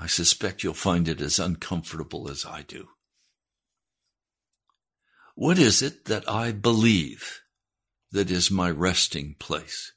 I 0.00 0.06
suspect 0.06 0.62
you'll 0.62 0.72
find 0.72 1.08
it 1.08 1.20
as 1.20 1.38
uncomfortable 1.38 2.30
as 2.30 2.46
I 2.46 2.62
do. 2.62 2.88
What 5.34 5.58
is 5.58 5.82
it 5.82 6.06
that 6.06 6.26
I 6.26 6.52
believe 6.52 7.42
that 8.10 8.30
is 8.30 8.50
my 8.50 8.70
resting 8.70 9.36
place? 9.38 9.92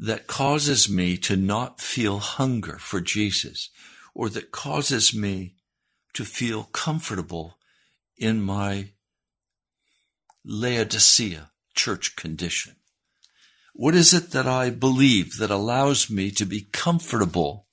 That 0.00 0.26
causes 0.26 0.88
me 0.90 1.16
to 1.18 1.36
not 1.36 1.80
feel 1.80 2.18
hunger 2.18 2.78
for 2.78 3.00
Jesus 3.00 3.70
or 4.12 4.28
that 4.30 4.50
causes 4.50 5.14
me 5.14 5.54
to 6.14 6.24
feel 6.24 6.64
comfortable 6.64 7.58
in 8.16 8.42
my 8.42 8.90
Laodicea 10.44 11.52
church 11.76 12.16
condition? 12.16 12.74
What 13.72 13.94
is 13.94 14.12
it 14.12 14.32
that 14.32 14.48
I 14.48 14.70
believe 14.70 15.36
that 15.36 15.52
allows 15.52 16.10
me 16.10 16.32
to 16.32 16.44
be 16.44 16.62
comfortable 16.72 17.67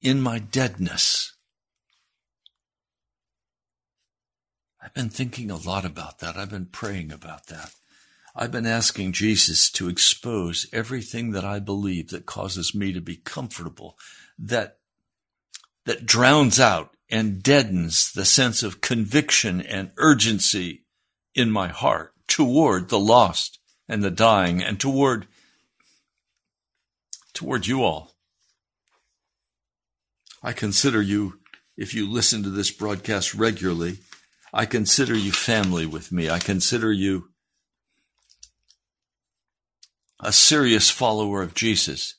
in 0.00 0.20
my 0.20 0.38
deadness? 0.38 1.32
I've 4.82 4.94
been 4.94 5.10
thinking 5.10 5.50
a 5.50 5.56
lot 5.56 5.84
about 5.84 6.20
that. 6.20 6.36
I've 6.36 6.50
been 6.50 6.66
praying 6.66 7.12
about 7.12 7.48
that. 7.48 7.72
I've 8.34 8.52
been 8.52 8.66
asking 8.66 9.12
Jesus 9.12 9.70
to 9.72 9.88
expose 9.88 10.66
everything 10.72 11.32
that 11.32 11.44
I 11.44 11.58
believe 11.58 12.10
that 12.10 12.24
causes 12.24 12.74
me 12.74 12.92
to 12.92 13.00
be 13.00 13.16
comfortable, 13.16 13.98
that, 14.38 14.78
that 15.86 16.06
drowns 16.06 16.60
out 16.60 16.94
and 17.10 17.42
deadens 17.42 18.12
the 18.12 18.24
sense 18.24 18.62
of 18.62 18.80
conviction 18.80 19.60
and 19.60 19.90
urgency 19.96 20.84
in 21.34 21.50
my 21.50 21.68
heart 21.68 22.12
toward 22.28 22.88
the 22.88 22.98
lost 22.98 23.58
and 23.88 24.02
the 24.02 24.10
dying 24.10 24.62
and 24.62 24.78
toward, 24.78 25.26
toward 27.32 27.66
you 27.66 27.82
all. 27.82 28.14
I 30.42 30.52
consider 30.52 31.02
you, 31.02 31.40
if 31.76 31.94
you 31.94 32.10
listen 32.10 32.42
to 32.42 32.50
this 32.50 32.70
broadcast 32.70 33.34
regularly, 33.34 33.98
I 34.52 34.66
consider 34.66 35.16
you 35.16 35.32
family 35.32 35.86
with 35.86 36.12
me. 36.12 36.30
I 36.30 36.38
consider 36.38 36.92
you 36.92 37.28
a 40.20 40.32
serious 40.32 40.90
follower 40.90 41.42
of 41.42 41.54
Jesus, 41.54 42.14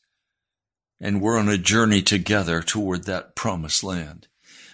and 0.99 1.21
we're 1.21 1.37
on 1.37 1.49
a 1.49 1.57
journey 1.57 2.01
together 2.01 2.61
toward 2.61 3.05
that 3.05 3.35
promised 3.35 3.83
land. 3.83 4.27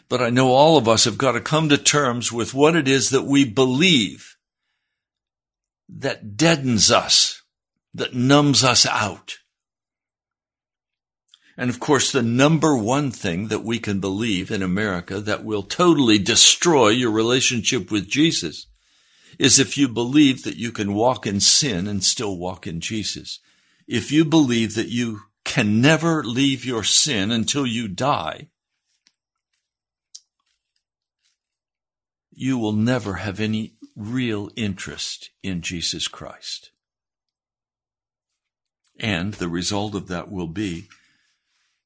But 0.10 0.22
I 0.22 0.30
know 0.30 0.50
all 0.50 0.78
of 0.78 0.88
us 0.88 1.06
have 1.06 1.18
got 1.18 1.32
to 1.32 1.42
come 1.42 1.70
to 1.70 1.78
terms 1.78 2.32
with 2.32 2.54
what 2.54 2.76
it 2.76 2.88
is 2.88 3.10
that 3.10 3.24
we 3.24 3.46
believe 3.46 4.38
that 5.90 6.38
deadens 6.38 6.92
us, 6.92 7.42
that 7.94 8.14
numbs 8.14 8.64
us 8.64 8.86
out. 8.86 9.38
And 11.58 11.70
of 11.70 11.80
course, 11.80 12.12
the 12.12 12.22
number 12.22 12.76
one 12.76 13.12
thing 13.12 13.48
that 13.48 13.64
we 13.64 13.80
can 13.80 14.00
believe 14.00 14.52
in 14.52 14.62
America 14.62 15.20
that 15.22 15.46
will 15.46 15.64
totally 15.64 16.20
destroy 16.20 16.90
your 16.90 17.12
relationship 17.12 17.92
with 17.92 18.10
Jesus 18.10 18.68
is 19.40 19.60
if 19.60 19.78
you 19.78 19.88
believe 19.88 20.44
that 20.44 20.58
you 20.58 20.72
can 20.72 20.94
walk 20.94 21.26
in 21.26 21.40
sin 21.40 21.88
and 21.88 22.04
still 22.04 22.38
walk 22.38 22.68
in 22.68 22.82
Jesus. 22.82 23.40
If 23.88 24.12
you 24.12 24.26
believe 24.26 24.76
that 24.76 24.90
you 24.90 25.22
can 25.44 25.82
never 25.82 26.24
leave 26.24 26.66
your 26.66 26.84
sin 26.84 27.32
until 27.32 27.66
you 27.66 27.88
die, 27.88 28.48
you 32.32 32.58
will 32.58 32.74
never 32.74 33.16
have 33.16 33.40
any 33.40 33.76
real 33.96 34.50
interest 34.58 35.30
in 35.42 35.62
Jesus 35.62 36.08
Christ. 36.10 36.72
And 39.00 39.36
the 39.36 39.50
result 39.50 39.96
of 39.96 40.08
that 40.08 40.30
will 40.30 40.48
be 40.48 40.88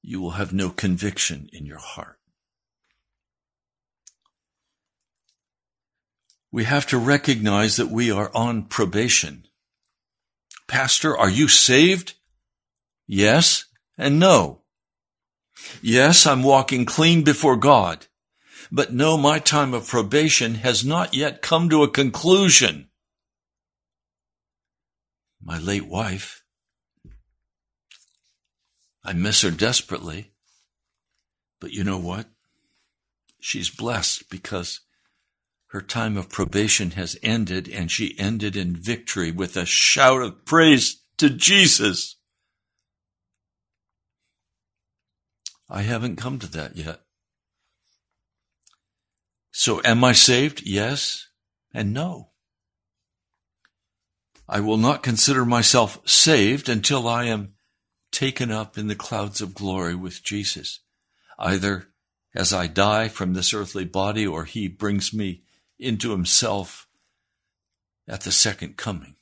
you 0.01 0.21
will 0.21 0.31
have 0.31 0.53
no 0.53 0.69
conviction 0.69 1.49
in 1.53 1.65
your 1.65 1.79
heart. 1.79 2.17
We 6.51 6.63
have 6.63 6.87
to 6.87 6.97
recognize 6.97 7.75
that 7.75 7.89
we 7.89 8.09
are 8.11 8.31
on 8.33 8.63
probation. 8.63 9.45
Pastor, 10.67 11.15
are 11.17 11.29
you 11.29 11.47
saved? 11.47 12.15
Yes 13.07 13.65
and 13.97 14.19
no. 14.19 14.61
Yes, 15.81 16.25
I'm 16.25 16.41
walking 16.41 16.85
clean 16.85 17.23
before 17.23 17.57
God, 17.57 18.07
but 18.71 18.93
no, 18.93 19.17
my 19.17 19.39
time 19.39 19.73
of 19.73 19.87
probation 19.87 20.55
has 20.55 20.85
not 20.85 21.13
yet 21.13 21.41
come 21.41 21.69
to 21.69 21.83
a 21.83 21.89
conclusion. 21.89 22.89
My 25.43 25.59
late 25.59 25.87
wife, 25.87 26.43
I 29.03 29.13
miss 29.13 29.41
her 29.41 29.51
desperately, 29.51 30.31
but 31.59 31.71
you 31.71 31.83
know 31.83 31.97
what? 31.97 32.27
She's 33.39 33.69
blessed 33.69 34.29
because 34.29 34.81
her 35.67 35.81
time 35.81 36.17
of 36.17 36.29
probation 36.29 36.91
has 36.91 37.17
ended 37.21 37.69
and 37.69 37.91
she 37.91 38.17
ended 38.19 38.55
in 38.55 38.75
victory 38.75 39.31
with 39.31 39.55
a 39.55 39.65
shout 39.65 40.21
of 40.21 40.45
praise 40.45 41.01
to 41.17 41.29
Jesus. 41.29 42.17
I 45.69 45.83
haven't 45.83 46.15
come 46.15 46.39
to 46.39 46.47
that 46.47 46.75
yet. 46.75 47.01
So 49.51 49.81
am 49.85 50.03
I 50.03 50.13
saved? 50.13 50.65
Yes 50.65 51.27
and 51.73 51.93
no. 51.93 52.29
I 54.47 54.59
will 54.61 54.77
not 54.77 55.03
consider 55.03 55.45
myself 55.45 55.99
saved 56.09 56.69
until 56.69 57.07
I 57.07 57.25
am 57.25 57.53
taken 58.11 58.51
up 58.51 58.77
in 58.77 58.87
the 58.87 58.95
clouds 58.95 59.41
of 59.41 59.53
glory 59.53 59.95
with 59.95 60.23
Jesus, 60.23 60.79
either 61.37 61.89
as 62.35 62.53
I 62.53 62.67
die 62.67 63.07
from 63.07 63.33
this 63.33 63.53
earthly 63.53 63.85
body 63.85 64.25
or 64.25 64.45
he 64.45 64.67
brings 64.67 65.13
me 65.13 65.41
into 65.77 66.11
himself 66.11 66.87
at 68.07 68.21
the 68.21 68.31
second 68.31 68.77
coming. 68.77 69.15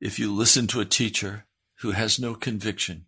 If 0.00 0.18
you 0.18 0.32
listen 0.32 0.66
to 0.68 0.80
a 0.80 0.84
teacher 0.84 1.46
who 1.76 1.92
has 1.92 2.18
no 2.18 2.34
conviction, 2.34 3.06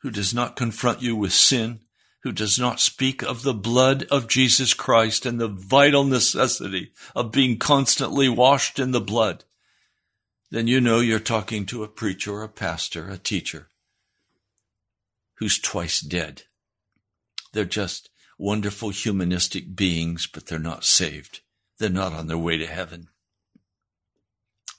who 0.00 0.10
does 0.10 0.32
not 0.32 0.56
confront 0.56 1.02
you 1.02 1.16
with 1.16 1.32
sin, 1.32 1.80
who 2.22 2.32
does 2.32 2.58
not 2.58 2.80
speak 2.80 3.22
of 3.22 3.42
the 3.42 3.54
blood 3.54 4.06
of 4.10 4.28
Jesus 4.28 4.74
Christ 4.74 5.24
and 5.24 5.40
the 5.40 5.48
vital 5.48 6.04
necessity 6.04 6.92
of 7.14 7.32
being 7.32 7.58
constantly 7.58 8.28
washed 8.28 8.78
in 8.78 8.90
the 8.90 9.00
blood, 9.00 9.44
then 10.50 10.66
you 10.66 10.80
know 10.80 11.00
you're 11.00 11.20
talking 11.20 11.66
to 11.66 11.84
a 11.84 11.88
preacher 11.88 12.42
a 12.42 12.48
pastor, 12.48 13.08
a 13.08 13.18
teacher, 13.18 13.68
who's 15.34 15.58
twice 15.58 16.00
dead. 16.00 16.42
They're 17.52 17.64
just 17.64 18.10
wonderful 18.38 18.90
humanistic 18.90 19.76
beings, 19.76 20.26
but 20.26 20.46
they're 20.46 20.58
not 20.58 20.84
saved. 20.84 21.40
They're 21.78 21.90
not 21.90 22.12
on 22.12 22.26
their 22.26 22.38
way 22.38 22.56
to 22.58 22.66
heaven. 22.66 23.08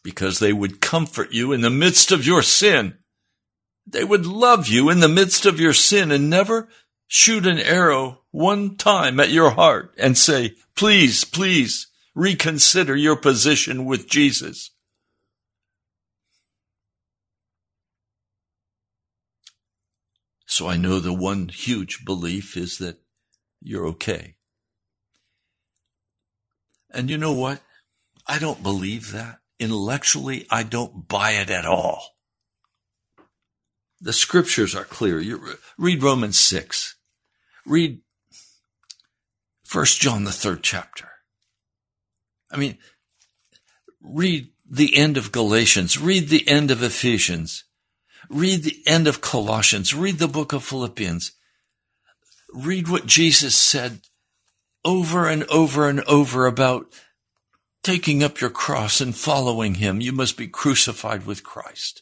Because 0.03 0.39
they 0.39 0.53
would 0.53 0.81
comfort 0.81 1.31
you 1.31 1.51
in 1.51 1.61
the 1.61 1.69
midst 1.69 2.11
of 2.11 2.25
your 2.25 2.41
sin. 2.41 2.97
They 3.85 4.03
would 4.03 4.25
love 4.25 4.67
you 4.67 4.89
in 4.89 4.99
the 4.99 5.07
midst 5.07 5.45
of 5.45 5.59
your 5.59 5.73
sin 5.73 6.11
and 6.11 6.29
never 6.29 6.69
shoot 7.09 7.47
an 7.47 7.57
arrow 7.57 8.19
one 8.29 8.77
time 8.77 9.19
at 9.19 9.31
your 9.31 9.49
heart 9.49 9.91
and 9.97 10.15
say, 10.15 10.55
please, 10.75 11.25
please 11.25 11.87
reconsider 12.13 12.95
your 12.95 13.15
position 13.15 13.83
with 13.83 14.07
Jesus. 14.07 14.69
So 20.45 20.67
I 20.67 20.77
know 20.77 20.99
the 20.99 21.13
one 21.13 21.49
huge 21.49 22.05
belief 22.05 22.55
is 22.55 22.77
that 22.77 22.99
you're 23.59 23.87
okay. 23.87 24.35
And 26.91 27.09
you 27.09 27.17
know 27.17 27.33
what? 27.33 27.61
I 28.27 28.37
don't 28.37 28.61
believe 28.61 29.11
that. 29.13 29.39
Intellectually, 29.59 30.45
I 30.51 30.61
don't 30.63 31.07
buy 31.07 31.31
it 31.31 31.49
at 31.49 31.65
all. 31.65 32.03
The 33.99 34.13
scriptures 34.13 34.75
are 34.75 34.85
clear. 34.85 35.19
You 35.19 35.57
read 35.77 36.03
Romans 36.03 36.39
6. 36.39 36.95
Read 37.69 38.01
1 39.71 39.85
John, 39.85 40.23
the 40.23 40.31
third 40.31 40.63
chapter. 40.63 41.07
I 42.51 42.57
mean, 42.57 42.79
read 44.01 44.49
the 44.67 44.97
end 44.97 45.17
of 45.17 45.31
Galatians. 45.31 45.99
Read 45.99 46.29
the 46.29 46.47
end 46.47 46.71
of 46.71 46.81
Ephesians. 46.81 47.65
Read 48.27 48.63
the 48.63 48.81
end 48.87 49.07
of 49.07 49.21
Colossians. 49.21 49.93
Read 49.93 50.17
the 50.17 50.27
book 50.27 50.51
of 50.51 50.63
Philippians. 50.63 51.33
Read 52.51 52.87
what 52.87 53.05
Jesus 53.05 53.55
said 53.55 54.01
over 54.83 55.27
and 55.27 55.43
over 55.43 55.87
and 55.87 56.01
over 56.05 56.47
about 56.47 56.87
taking 57.83 58.23
up 58.23 58.41
your 58.41 58.49
cross 58.49 58.99
and 58.99 59.15
following 59.15 59.75
him. 59.75 60.01
You 60.01 60.11
must 60.11 60.37
be 60.37 60.47
crucified 60.47 61.27
with 61.27 61.43
Christ. 61.43 62.01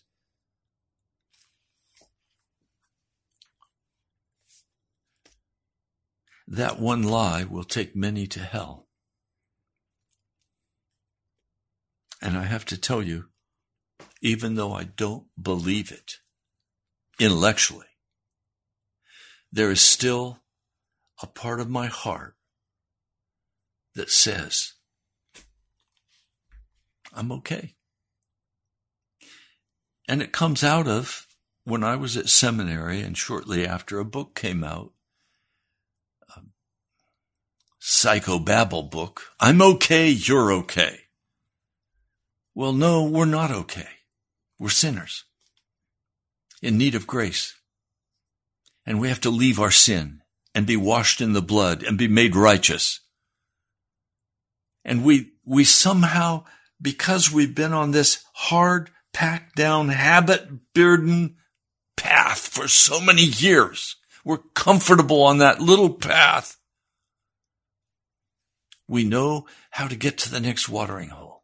That 6.47 6.79
one 6.79 7.03
lie 7.03 7.43
will 7.43 7.65
take 7.65 7.95
many 7.95 8.25
to 8.27 8.39
hell. 8.39 8.87
And 12.21 12.37
I 12.37 12.43
have 12.43 12.65
to 12.65 12.77
tell 12.77 13.03
you, 13.03 13.25
even 14.21 14.55
though 14.55 14.73
I 14.73 14.85
don't 14.85 15.25
believe 15.39 15.91
it 15.91 16.13
intellectually, 17.19 17.85
there 19.51 19.69
is 19.71 19.81
still 19.81 20.39
a 21.21 21.27
part 21.27 21.59
of 21.59 21.69
my 21.69 21.87
heart 21.87 22.35
that 23.95 24.09
says, 24.09 24.73
I'm 27.13 27.31
okay. 27.31 27.75
And 30.07 30.21
it 30.21 30.31
comes 30.31 30.63
out 30.63 30.87
of 30.87 31.27
when 31.65 31.83
I 31.83 31.97
was 31.97 32.15
at 32.15 32.29
seminary 32.29 33.01
and 33.01 33.17
shortly 33.17 33.65
after 33.65 33.99
a 33.99 34.05
book 34.05 34.35
came 34.35 34.63
out, 34.63 34.93
psychobabble 37.88 38.91
book. 38.91 39.31
I'm 39.39 39.61
okay, 39.61 40.09
you're 40.09 40.51
okay. 40.51 40.99
Well, 42.53 42.73
no, 42.73 43.05
we're 43.05 43.23
not 43.23 43.49
okay. 43.49 43.88
We're 44.59 44.69
sinners 44.69 45.23
in 46.61 46.77
need 46.77 46.95
of 46.95 47.07
grace. 47.07 47.55
And 48.85 48.99
we 48.99 49.07
have 49.07 49.21
to 49.21 49.29
leave 49.29 49.57
our 49.57 49.71
sin 49.71 50.21
and 50.53 50.67
be 50.67 50.75
washed 50.75 51.21
in 51.21 51.31
the 51.31 51.41
blood 51.41 51.81
and 51.81 51.97
be 51.97 52.09
made 52.09 52.35
righteous. 52.35 52.99
And 54.83 55.05
we, 55.05 55.31
we 55.45 55.63
somehow, 55.63 56.43
because 56.81 57.31
we've 57.31 57.55
been 57.55 57.73
on 57.73 57.91
this 57.91 58.21
hard, 58.33 58.89
packed 59.13 59.55
down, 59.55 59.89
habit 59.89 60.73
burden 60.73 61.38
path 61.95 62.39
for 62.47 62.67
so 62.67 62.99
many 62.99 63.23
years, 63.23 63.95
we're 64.25 64.39
comfortable 64.53 65.23
on 65.23 65.38
that 65.38 65.61
little 65.61 65.93
path. 65.93 66.57
We 68.88 69.03
know 69.03 69.45
how 69.71 69.88
to 69.88 69.95
get 69.95 70.17
to 70.19 70.31
the 70.31 70.39
next 70.39 70.69
watering 70.69 71.09
hole. 71.09 71.43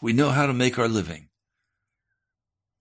We 0.00 0.12
know 0.12 0.30
how 0.30 0.46
to 0.46 0.52
make 0.52 0.78
our 0.78 0.88
living. 0.88 1.28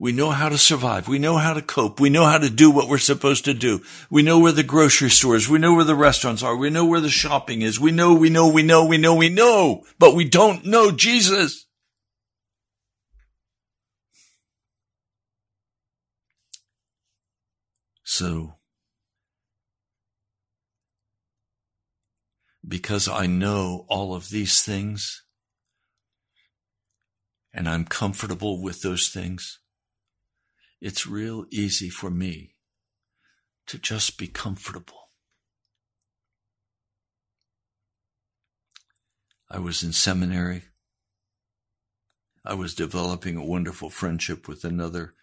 We 0.02 0.14
know 0.14 0.30
how 0.30 0.48
to 0.48 0.58
survive. 0.58 1.10
We 1.10 1.20
know 1.20 1.38
how 1.38 1.54
to 1.54 1.62
cope. 1.62 2.00
We 2.00 2.10
know 2.10 2.24
how 2.24 2.38
to 2.38 2.50
do 2.50 2.72
what 2.72 2.88
we're 2.88 3.00
supposed 3.00 3.44
to 3.46 3.54
do. 3.54 3.82
We 4.10 4.24
know 4.24 4.40
where 4.40 4.54
the 4.54 4.64
grocery 4.64 5.10
stores, 5.10 5.50
we 5.50 5.60
know 5.60 5.74
where 5.74 5.84
the 5.84 5.96
restaurants 5.96 6.42
are. 6.42 6.56
We 6.56 6.70
know 6.70 6.86
where 6.86 7.02
the 7.02 7.10
shopping 7.10 7.62
is. 7.64 7.82
We 7.82 7.92
know, 7.92 8.14
we 8.14 8.30
know, 8.30 8.48
we 8.48 8.64
know, 8.64 8.86
we 8.86 8.98
know, 8.98 9.16
we 9.16 9.28
know, 9.28 9.84
but 9.98 10.16
we 10.16 10.24
don't 10.24 10.64
know 10.66 10.92
Jesus. 10.92 11.66
So, 18.04 18.59
because 22.70 23.08
I 23.08 23.26
know 23.26 23.86
all 23.90 24.14
of 24.14 24.30
these 24.30 24.62
things 24.62 25.24
and 27.52 27.68
I'm 27.68 27.84
comfortable 27.84 28.62
with 28.62 28.84
those 28.84 29.10
things, 29.10 29.60
it's 30.80 31.08
real 31.08 31.46
easy 31.50 31.90
for 31.90 32.12
me 32.12 32.56
to 33.66 33.80
just 33.80 34.20
be 34.20 34.28
comfortable. 34.28 35.10
I 39.50 39.58
was 39.58 39.82
in 39.82 39.92
seminary. 39.92 40.66
I 42.46 42.54
was 42.54 42.76
developing 42.76 43.36
a 43.36 43.44
wonderful 43.44 43.90
friendship 43.90 44.48
with 44.48 44.64
another 44.64 45.14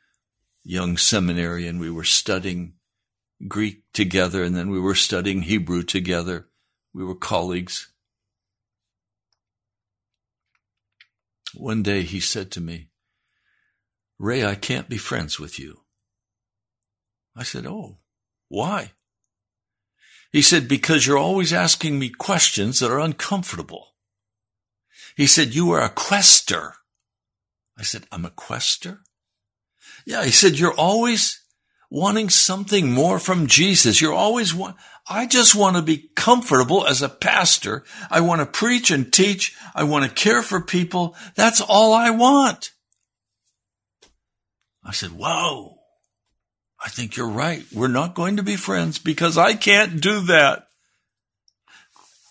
young 0.65 0.97
seminarian. 0.97 1.79
We 1.79 1.91
were 1.91 2.05
studying 2.05 2.75
Greek 3.47 3.85
together 3.93 4.43
and 4.43 4.57
then 4.57 4.69
we 4.69 4.81
were 4.81 4.97
studying 4.97 5.43
Hebrew 5.43 5.85
together. 5.85 6.49
We 6.97 7.05
were 7.05 7.15
colleagues. 7.15 7.89
One 11.53 11.83
day 11.83 12.01
he 12.01 12.21
said 12.21 12.51
to 12.53 12.61
me, 12.63 12.89
Ray, 14.19 14.47
I 14.47 14.55
can't 14.55 14.89
be 14.89 14.97
friends 14.97 15.39
with 15.39 15.59
you. 15.59 15.83
I 17.37 17.43
said, 17.43 17.67
Oh, 17.67 17.99
why? 18.49 18.93
He 20.33 20.41
said, 20.41 20.69
Because 20.69 21.07
you're 21.07 21.19
always 21.19 21.53
asking 21.53 21.99
me 21.99 22.09
questions 22.09 22.81
that 22.81 22.91
are 22.91 22.99
uncomfortable. 22.99 23.89
He 25.19 25.27
said, 25.27 25.55
You 25.55 25.73
are 25.73 25.83
a 25.83 25.91
quester. 25.91 26.77
I 27.79 27.83
said, 27.83 28.05
I'm 28.11 28.25
a 28.25 28.31
quester? 28.31 29.01
Yeah, 30.07 30.25
he 30.25 30.31
said, 30.31 30.59
You're 30.59 30.73
always 30.73 31.43
wanting 31.91 32.31
something 32.31 32.93
more 32.93 33.19
from 33.19 33.47
Jesus. 33.47 34.01
You're 34.01 34.13
always 34.13 34.55
want, 34.55 34.77
I 35.09 35.27
just 35.27 35.55
want 35.55 35.77
to 35.77 35.83
be 35.83 36.11
comfortable 36.17 36.87
as 36.87 37.03
a 37.03 37.09
pastor. 37.09 37.85
I 38.11 38.21
want 38.21 38.41
to 38.41 38.47
preach 38.47 38.91
and 38.91 39.13
teach. 39.13 39.57
I 39.75 39.85
want 39.85 40.05
to 40.05 40.11
care 40.11 40.43
for 40.43 40.61
people. 40.61 41.15
That's 41.35 41.61
all 41.61 41.93
I 41.93 42.11
want. 42.11 42.73
I 44.85 44.93
said, 44.93 45.11
whoa, 45.11 45.79
I 46.85 46.89
think 46.89 47.17
you're 47.17 47.29
right. 47.29 47.65
We're 47.73 47.89
not 47.89 48.15
going 48.15 48.37
to 48.37 48.43
be 48.43 48.57
friends 48.57 48.99
because 48.99 49.37
I 49.37 49.55
can't 49.55 50.01
do 50.01 50.21
that. 50.27 50.69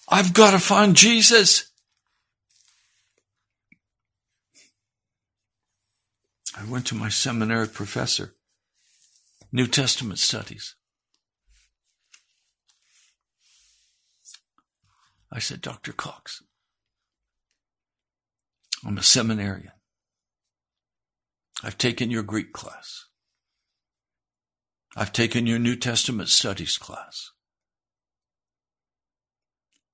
I've 0.07 0.33
got 0.33 0.51
to 0.51 0.59
find 0.59 0.95
Jesus. 0.95 1.69
I 6.57 6.63
went 6.63 6.87
to 6.87 6.95
my 6.95 7.09
seminary 7.09 7.67
professor, 7.67 8.33
New 9.55 9.67
Testament 9.67 10.19
studies. 10.19 10.75
I 15.31 15.39
said, 15.39 15.61
Dr. 15.61 15.93
Cox, 15.93 16.43
I'm 18.85 18.97
a 18.97 19.01
seminarian. 19.01 19.71
I've 21.63 21.77
taken 21.77 22.11
your 22.11 22.21
Greek 22.21 22.51
class. 22.51 23.05
I've 24.93 25.13
taken 25.13 25.47
your 25.47 25.57
New 25.57 25.77
Testament 25.77 26.27
studies 26.27 26.77
class. 26.77 27.31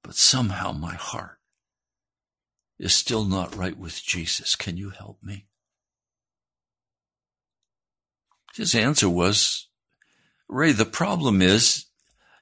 But 0.01 0.15
somehow 0.15 0.71
my 0.71 0.95
heart 0.95 1.37
is 2.79 2.95
still 2.95 3.25
not 3.25 3.55
right 3.55 3.77
with 3.77 4.01
Jesus. 4.01 4.55
Can 4.55 4.77
you 4.77 4.89
help 4.89 5.21
me? 5.21 5.45
His 8.55 8.75
answer 8.75 9.09
was, 9.09 9.67
Ray, 10.47 10.71
the 10.71 10.85
problem 10.85 11.41
is 11.41 11.85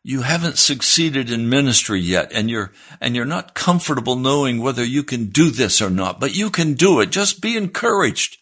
you 0.04 0.22
haven't 0.22 0.58
succeeded 0.58 1.30
in 1.30 1.50
ministry 1.50 2.00
yet 2.00 2.32
and 2.34 2.50
you're, 2.50 2.72
and 3.00 3.16
you're 3.16 3.26
not 3.26 3.54
comfortable 3.54 4.16
knowing 4.16 4.62
whether 4.62 4.84
you 4.84 5.04
can 5.04 5.28
do 5.28 5.52
this 5.52 5.82
or 5.82 5.90
not, 5.90 6.20
but 6.20 6.36
you 6.36 6.50
can 6.50 6.74
do 6.74 7.00
it. 7.00 7.12
Just 7.12 7.42
be 7.42 7.56
encouraged. 7.56 8.38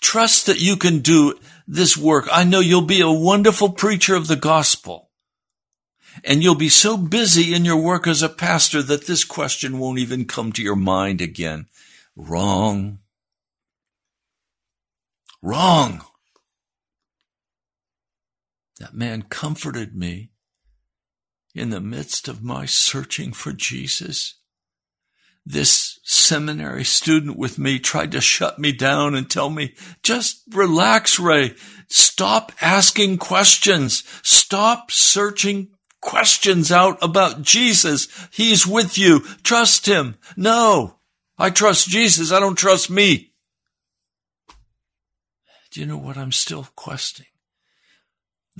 Trust 0.00 0.46
that 0.46 0.60
you 0.60 0.76
can 0.76 1.00
do 1.00 1.38
this 1.66 1.96
work. 1.96 2.28
I 2.32 2.44
know 2.44 2.60
you'll 2.60 2.82
be 2.82 3.00
a 3.00 3.10
wonderful 3.10 3.70
preacher 3.70 4.14
of 4.14 4.26
the 4.26 4.36
gospel. 4.36 5.10
And 6.24 6.42
you'll 6.42 6.54
be 6.54 6.68
so 6.68 6.96
busy 6.96 7.54
in 7.54 7.64
your 7.64 7.78
work 7.78 8.06
as 8.06 8.22
a 8.22 8.28
pastor 8.28 8.82
that 8.82 9.06
this 9.06 9.24
question 9.24 9.78
won't 9.78 9.98
even 9.98 10.26
come 10.26 10.52
to 10.52 10.62
your 10.62 10.76
mind 10.76 11.20
again. 11.20 11.66
Wrong. 12.16 12.98
Wrong. 15.40 16.02
That 18.82 18.94
man 18.94 19.22
comforted 19.22 19.94
me 19.94 20.32
in 21.54 21.70
the 21.70 21.80
midst 21.80 22.26
of 22.26 22.42
my 22.42 22.66
searching 22.66 23.32
for 23.32 23.52
Jesus. 23.52 24.40
This 25.46 26.00
seminary 26.02 26.82
student 26.82 27.38
with 27.38 27.60
me 27.60 27.78
tried 27.78 28.10
to 28.10 28.20
shut 28.20 28.58
me 28.58 28.72
down 28.72 29.14
and 29.14 29.30
tell 29.30 29.50
me, 29.50 29.74
just 30.02 30.42
relax, 30.50 31.20
Ray. 31.20 31.54
Stop 31.88 32.50
asking 32.60 33.18
questions. 33.18 34.02
Stop 34.24 34.90
searching 34.90 35.68
questions 36.00 36.72
out 36.72 36.98
about 37.02 37.42
Jesus. 37.42 38.08
He's 38.32 38.66
with 38.66 38.98
you. 38.98 39.20
Trust 39.44 39.86
him. 39.86 40.16
No, 40.36 40.98
I 41.38 41.50
trust 41.50 41.88
Jesus. 41.88 42.32
I 42.32 42.40
don't 42.40 42.58
trust 42.58 42.90
me. 42.90 43.32
Do 45.70 45.78
you 45.78 45.86
know 45.86 45.98
what 45.98 46.16
I'm 46.16 46.32
still 46.32 46.66
questing? 46.74 47.26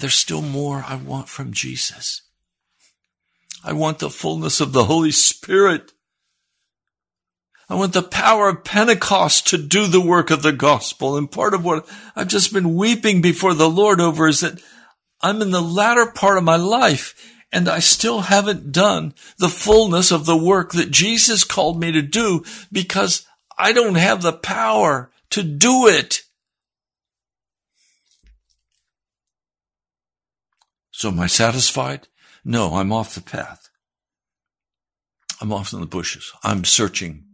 There's 0.02 0.14
still 0.14 0.42
more 0.42 0.84
I 0.88 0.96
want 0.96 1.28
from 1.28 1.52
Jesus. 1.52 2.22
I 3.62 3.72
want 3.72 4.00
the 4.00 4.10
fullness 4.10 4.60
of 4.60 4.72
the 4.72 4.86
Holy 4.86 5.12
Spirit. 5.12 5.92
I 7.70 7.76
want 7.76 7.92
the 7.92 8.02
power 8.02 8.48
of 8.48 8.64
Pentecost 8.64 9.46
to 9.46 9.58
do 9.58 9.86
the 9.86 10.00
work 10.00 10.32
of 10.32 10.42
the 10.42 10.50
gospel. 10.50 11.16
And 11.16 11.30
part 11.30 11.54
of 11.54 11.64
what 11.64 11.88
I've 12.16 12.26
just 12.26 12.52
been 12.52 12.74
weeping 12.74 13.20
before 13.20 13.54
the 13.54 13.70
Lord 13.70 14.00
over 14.00 14.26
is 14.26 14.40
that 14.40 14.60
I'm 15.20 15.40
in 15.40 15.52
the 15.52 15.62
latter 15.62 16.06
part 16.06 16.36
of 16.36 16.42
my 16.42 16.56
life 16.56 17.14
and 17.52 17.68
I 17.68 17.78
still 17.78 18.22
haven't 18.22 18.72
done 18.72 19.14
the 19.38 19.48
fullness 19.48 20.10
of 20.10 20.26
the 20.26 20.36
work 20.36 20.72
that 20.72 20.90
Jesus 20.90 21.44
called 21.44 21.78
me 21.78 21.92
to 21.92 22.02
do 22.02 22.42
because 22.72 23.24
I 23.56 23.72
don't 23.72 23.94
have 23.94 24.22
the 24.22 24.32
power 24.32 25.12
to 25.30 25.44
do 25.44 25.86
it. 25.86 26.21
So 31.02 31.08
am 31.08 31.18
I 31.18 31.26
satisfied? 31.26 32.06
No, 32.44 32.76
I'm 32.76 32.92
off 32.92 33.16
the 33.16 33.22
path. 33.22 33.68
I'm 35.40 35.52
off 35.52 35.72
in 35.72 35.80
the 35.80 35.86
bushes. 35.86 36.30
I'm 36.44 36.64
searching 36.64 37.24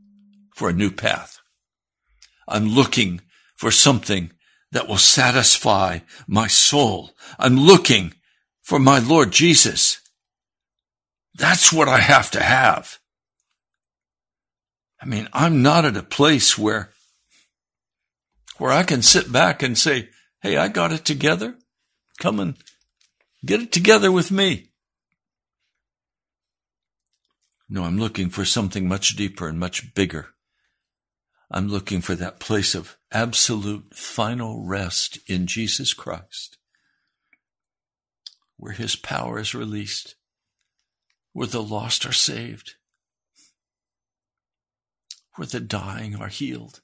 for 0.54 0.70
a 0.70 0.72
new 0.72 0.90
path. 0.90 1.38
I'm 2.48 2.66
looking 2.66 3.20
for 3.56 3.70
something 3.70 4.32
that 4.72 4.88
will 4.88 4.96
satisfy 4.96 5.98
my 6.26 6.46
soul. 6.46 7.10
I'm 7.38 7.58
looking 7.58 8.14
for 8.62 8.78
my 8.78 9.00
Lord 9.00 9.32
Jesus. 9.32 10.00
That's 11.34 11.70
what 11.70 11.88
I 11.88 11.98
have 11.98 12.30
to 12.30 12.42
have. 12.42 12.98
I 14.98 15.04
mean, 15.04 15.28
I'm 15.34 15.60
not 15.60 15.84
at 15.84 15.98
a 15.98 16.02
place 16.02 16.56
where, 16.56 16.88
where 18.56 18.72
I 18.72 18.82
can 18.82 19.02
sit 19.02 19.30
back 19.30 19.62
and 19.62 19.76
say, 19.76 20.08
Hey, 20.40 20.56
I 20.56 20.68
got 20.68 20.90
it 20.90 21.04
together. 21.04 21.58
Come 22.18 22.40
and 22.40 22.56
get 23.45 23.61
it 23.61 23.72
together 23.72 24.11
with 24.11 24.30
me. 24.30 24.72
No, 27.68 27.84
I'm 27.84 27.99
looking 27.99 28.30
for 28.30 28.45
something 28.45 28.89
much 28.89 29.14
deeper 29.14 29.47
and 29.47 29.59
much 29.59 29.95
bigger. 29.95 30.28
I'm 31.51 31.68
looking 31.68 32.01
for 32.01 32.14
that 32.14 32.41
place 32.41 32.74
of 32.74 32.97
absolute 33.11 33.95
final 33.95 34.66
rest 34.66 35.18
in 35.26 35.47
Jesus 35.47 35.95
Christ, 35.95 36.59
where 38.57 38.74
his 38.74 38.97
power 38.97 39.39
is 39.39 39.55
released, 39.55 40.14
where 41.32 41.47
the 41.47 41.62
lost 41.62 42.05
are 42.05 42.12
saved, 42.12 42.74
where 45.36 45.47
the 45.47 45.61
dying 45.61 46.16
are 46.16 46.28
healed. 46.28 46.80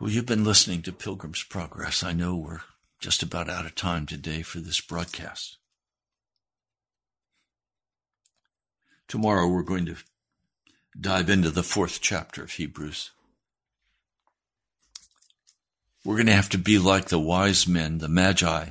Well, 0.00 0.08
you've 0.08 0.24
been 0.24 0.44
listening 0.44 0.80
to 0.82 0.92
Pilgrim's 0.94 1.42
Progress. 1.42 2.02
I 2.02 2.14
know 2.14 2.34
we're 2.34 2.62
just 3.02 3.22
about 3.22 3.50
out 3.50 3.66
of 3.66 3.74
time 3.74 4.06
today 4.06 4.40
for 4.40 4.58
this 4.58 4.80
broadcast. 4.80 5.58
Tomorrow 9.08 9.46
we're 9.48 9.62
going 9.62 9.84
to 9.84 9.96
dive 10.98 11.28
into 11.28 11.50
the 11.50 11.62
fourth 11.62 12.00
chapter 12.00 12.42
of 12.42 12.52
Hebrews. 12.52 13.10
We're 16.02 16.16
going 16.16 16.28
to 16.28 16.32
have 16.32 16.48
to 16.50 16.58
be 16.58 16.78
like 16.78 17.08
the 17.08 17.20
wise 17.20 17.68
men, 17.68 17.98
the 17.98 18.08
Magi. 18.08 18.70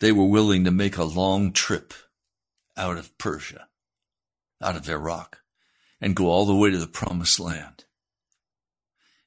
They 0.00 0.12
were 0.12 0.24
willing 0.24 0.64
to 0.64 0.70
make 0.70 0.96
a 0.96 1.04
long 1.04 1.52
trip 1.52 1.92
out 2.74 2.96
of 2.96 3.18
Persia, 3.18 3.68
out 4.62 4.76
of 4.76 4.88
Iraq, 4.88 5.40
and 6.00 6.16
go 6.16 6.28
all 6.28 6.46
the 6.46 6.54
way 6.54 6.70
to 6.70 6.78
the 6.78 6.86
promised 6.86 7.38
land. 7.38 7.84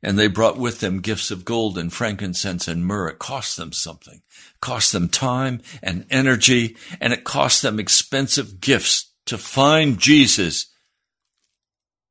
And 0.03 0.17
they 0.17 0.27
brought 0.27 0.57
with 0.57 0.79
them 0.79 1.01
gifts 1.01 1.31
of 1.31 1.43
gold 1.43 1.77
and 1.77 1.91
frankincense 1.91 2.67
and 2.67 2.85
myrrh. 2.85 3.09
It 3.09 3.19
cost 3.19 3.57
them 3.57 3.71
something. 3.71 4.21
It 4.27 4.61
cost 4.61 4.91
them 4.91 5.09
time 5.09 5.61
and 5.81 6.05
energy, 6.09 6.77
and 7.01 7.13
it 7.13 7.23
cost 7.23 7.61
them 7.61 7.79
expensive 7.79 8.61
gifts 8.61 9.11
to 9.25 9.37
find 9.37 9.97
Jesus 9.97 10.67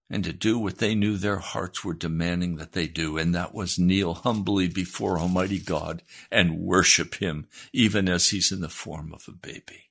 and 0.09 0.23
to 0.25 0.33
do 0.33 0.59
what 0.59 0.79
they 0.79 0.95
knew 0.95 1.17
their 1.17 1.39
hearts 1.39 1.85
were 1.85 1.95
demanding 1.95 2.57
that 2.57 2.73
they 2.73 2.87
do, 2.87 3.19
and 3.19 3.35
that 3.35 3.55
was 3.55 3.79
kneel 3.79 4.15
humbly 4.15 4.69
before 4.69 5.19
Almighty 5.19 5.59
God 5.59 6.03
and 6.31 6.61
worship 6.61 7.17
Him, 7.17 7.49
even 7.73 8.09
as 8.09 8.31
He's 8.31 8.53
in 8.53 8.61
the 8.61 8.69
form 8.69 9.13
of 9.13 9.27
a 9.27 9.33
baby. 9.33 9.91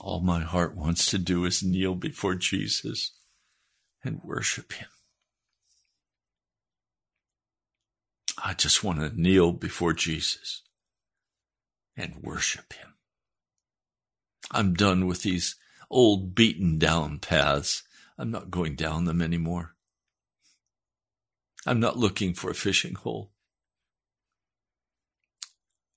All 0.00 0.20
my 0.20 0.40
heart 0.40 0.74
wants 0.74 1.10
to 1.10 1.18
do 1.18 1.44
is 1.44 1.62
kneel 1.62 1.94
before 1.94 2.34
Jesus 2.34 3.12
and 4.04 4.20
worship 4.22 4.72
Him. 4.72 4.88
I 8.42 8.54
just 8.54 8.84
want 8.84 9.00
to 9.00 9.20
kneel 9.20 9.52
before 9.52 9.92
Jesus 9.92 10.62
and 11.96 12.16
worship 12.22 12.72
Him. 12.74 12.94
I'm 14.50 14.74
done 14.74 15.06
with 15.06 15.22
these 15.22 15.56
old 15.90 16.34
beaten 16.34 16.78
down 16.78 17.18
paths. 17.18 17.82
I'm 18.18 18.30
not 18.30 18.50
going 18.50 18.74
down 18.74 19.04
them 19.04 19.22
anymore. 19.22 19.74
I'm 21.66 21.80
not 21.80 21.96
looking 21.96 22.34
for 22.34 22.50
a 22.50 22.54
fishing 22.54 22.94
hole. 22.94 23.30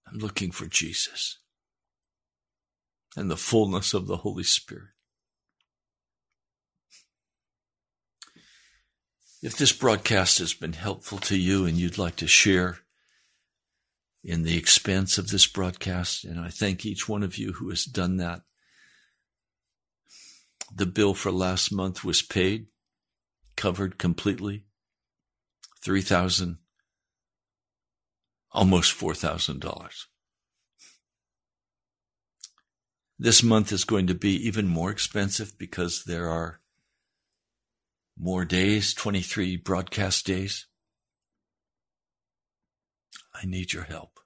I'm 0.08 0.20
looking 0.20 0.52
for 0.52 0.66
Jesus 0.66 1.40
and 3.18 3.30
the 3.30 3.36
fullness 3.36 3.94
of 3.94 4.08
the 4.08 4.18
Holy 4.18 4.44
Spirit. 4.44 4.92
If 9.48 9.56
this 9.56 9.72
broadcast 9.72 10.40
has 10.40 10.54
been 10.54 10.74
helpful 10.74 11.20
to 11.20 11.38
you 11.38 11.66
and 11.66 11.78
you'd 11.78 11.98
like 11.98 12.18
to 12.18 12.28
share 12.28 12.80
in 14.22 14.44
the 14.44 14.58
expense 14.58 15.18
of 15.18 15.30
this 15.30 15.48
broadcast, 15.48 16.26
and 16.26 16.38
I 16.38 16.50
thank 16.50 16.86
each 16.86 17.08
one 17.08 17.24
of 17.24 17.38
you 17.38 17.54
who 17.54 17.70
has 17.70 17.86
done 17.86 18.18
that. 18.18 18.42
The 20.76 20.86
bill 20.86 21.14
for 21.14 21.32
last 21.32 21.72
month 21.72 22.04
was 22.04 22.22
paid, 22.22 22.68
covered 23.56 23.98
completely. 23.98 24.66
3000 25.82 26.58
almost 28.52 29.00
$4,000. 29.00 30.08
This 33.18 33.42
month 33.42 33.72
is 33.72 33.86
going 33.86 34.08
to 34.08 34.14
be 34.14 34.36
even 34.46 34.68
more 34.68 34.92
expensive 34.92 35.58
because 35.58 36.04
there 36.04 36.28
are 36.28 36.60
more 38.20 38.46
days, 38.46 38.94
23 38.94 39.58
broadcast 39.58 40.26
days. 40.26 40.66
I 43.34 43.46
need 43.46 43.74
your 43.74 43.84
help. 43.84 44.20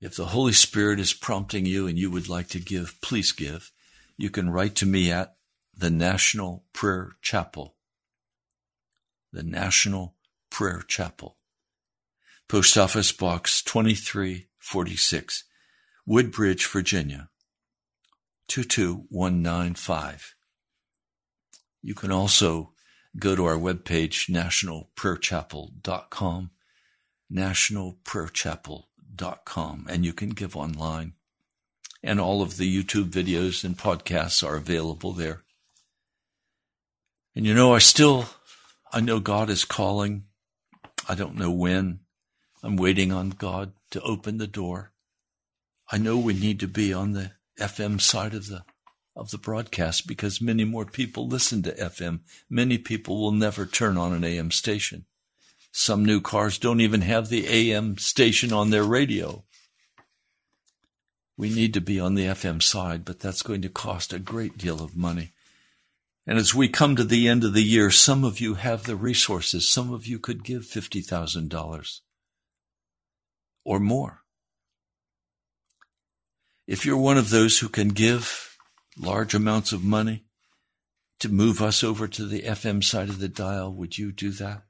If 0.00 0.16
the 0.16 0.26
Holy 0.26 0.52
Spirit 0.52 1.00
is 1.00 1.12
prompting 1.12 1.66
you 1.66 1.86
and 1.86 1.98
you 1.98 2.10
would 2.10 2.28
like 2.28 2.48
to 2.48 2.60
give, 2.60 3.00
please 3.02 3.32
give. 3.32 3.70
You 4.16 4.30
can 4.30 4.50
write 4.50 4.74
to 4.76 4.86
me 4.86 5.10
at 5.10 5.36
the 5.76 5.90
National 5.90 6.64
Prayer 6.72 7.12
Chapel. 7.22 7.76
The 9.32 9.42
National 9.42 10.16
Prayer 10.50 10.82
Chapel. 10.86 11.36
Post 12.48 12.76
Office 12.76 13.12
Box 13.12 13.62
2346, 13.62 15.44
Woodbridge, 16.04 16.66
Virginia 16.66 17.28
22195. 18.48 20.34
You 21.82 21.94
can 21.94 22.12
also 22.12 22.74
go 23.18 23.34
to 23.34 23.46
our 23.46 23.56
webpage, 23.56 24.30
nationalprayerchapel.com, 24.30 26.50
nationalprayerchapel.com, 27.32 29.86
and 29.88 30.04
you 30.04 30.12
can 30.12 30.28
give 30.30 30.56
online. 30.56 31.14
And 32.02 32.18
all 32.20 32.42
of 32.42 32.56
the 32.56 32.82
YouTube 32.82 33.10
videos 33.10 33.62
and 33.64 33.76
podcasts 33.76 34.46
are 34.46 34.54
available 34.56 35.12
there. 35.12 35.42
And 37.34 37.44
you 37.46 37.54
know, 37.54 37.74
I 37.74 37.78
still, 37.78 38.26
I 38.92 39.00
know 39.00 39.20
God 39.20 39.48
is 39.50 39.64
calling. 39.64 40.24
I 41.08 41.14
don't 41.14 41.36
know 41.36 41.50
when. 41.50 42.00
I'm 42.62 42.76
waiting 42.76 43.12
on 43.12 43.30
God 43.30 43.72
to 43.90 44.02
open 44.02 44.36
the 44.38 44.46
door. 44.46 44.92
I 45.90 45.98
know 45.98 46.18
we 46.18 46.34
need 46.34 46.60
to 46.60 46.68
be 46.68 46.92
on 46.92 47.12
the 47.12 47.32
FM 47.58 48.00
side 48.00 48.34
of 48.34 48.48
the 48.48 48.64
of 49.16 49.30
the 49.30 49.38
broadcast 49.38 50.06
because 50.06 50.40
many 50.40 50.64
more 50.64 50.86
people 50.86 51.26
listen 51.26 51.62
to 51.62 51.72
FM. 51.72 52.20
Many 52.48 52.78
people 52.78 53.20
will 53.20 53.32
never 53.32 53.66
turn 53.66 53.96
on 53.96 54.12
an 54.12 54.24
AM 54.24 54.50
station. 54.50 55.04
Some 55.72 56.04
new 56.04 56.20
cars 56.20 56.58
don't 56.58 56.80
even 56.80 57.02
have 57.02 57.28
the 57.28 57.46
AM 57.46 57.98
station 57.98 58.52
on 58.52 58.70
their 58.70 58.84
radio. 58.84 59.44
We 61.36 61.50
need 61.50 61.74
to 61.74 61.80
be 61.80 61.98
on 61.98 62.14
the 62.14 62.24
FM 62.24 62.62
side, 62.62 63.04
but 63.04 63.20
that's 63.20 63.42
going 63.42 63.62
to 63.62 63.68
cost 63.68 64.12
a 64.12 64.18
great 64.18 64.58
deal 64.58 64.82
of 64.82 64.96
money. 64.96 65.32
And 66.26 66.38
as 66.38 66.54
we 66.54 66.68
come 66.68 66.96
to 66.96 67.04
the 67.04 67.28
end 67.28 67.44
of 67.44 67.54
the 67.54 67.62
year, 67.62 67.90
some 67.90 68.24
of 68.24 68.40
you 68.40 68.54
have 68.54 68.84
the 68.84 68.96
resources. 68.96 69.66
Some 69.66 69.92
of 69.92 70.06
you 70.06 70.18
could 70.18 70.44
give 70.44 70.62
$50,000 70.62 72.00
or 73.64 73.80
more. 73.80 74.22
If 76.66 76.84
you're 76.84 76.96
one 76.96 77.18
of 77.18 77.30
those 77.30 77.58
who 77.58 77.68
can 77.68 77.88
give 77.88 78.49
large 79.00 79.34
amounts 79.34 79.72
of 79.72 79.82
money 79.82 80.24
to 81.18 81.28
move 81.28 81.60
us 81.60 81.82
over 81.82 82.08
to 82.08 82.26
the 82.26 82.42
FM 82.42 82.82
side 82.82 83.08
of 83.08 83.18
the 83.18 83.28
dial, 83.28 83.72
would 83.72 83.98
you 83.98 84.12
do 84.12 84.30
that? 84.30 84.62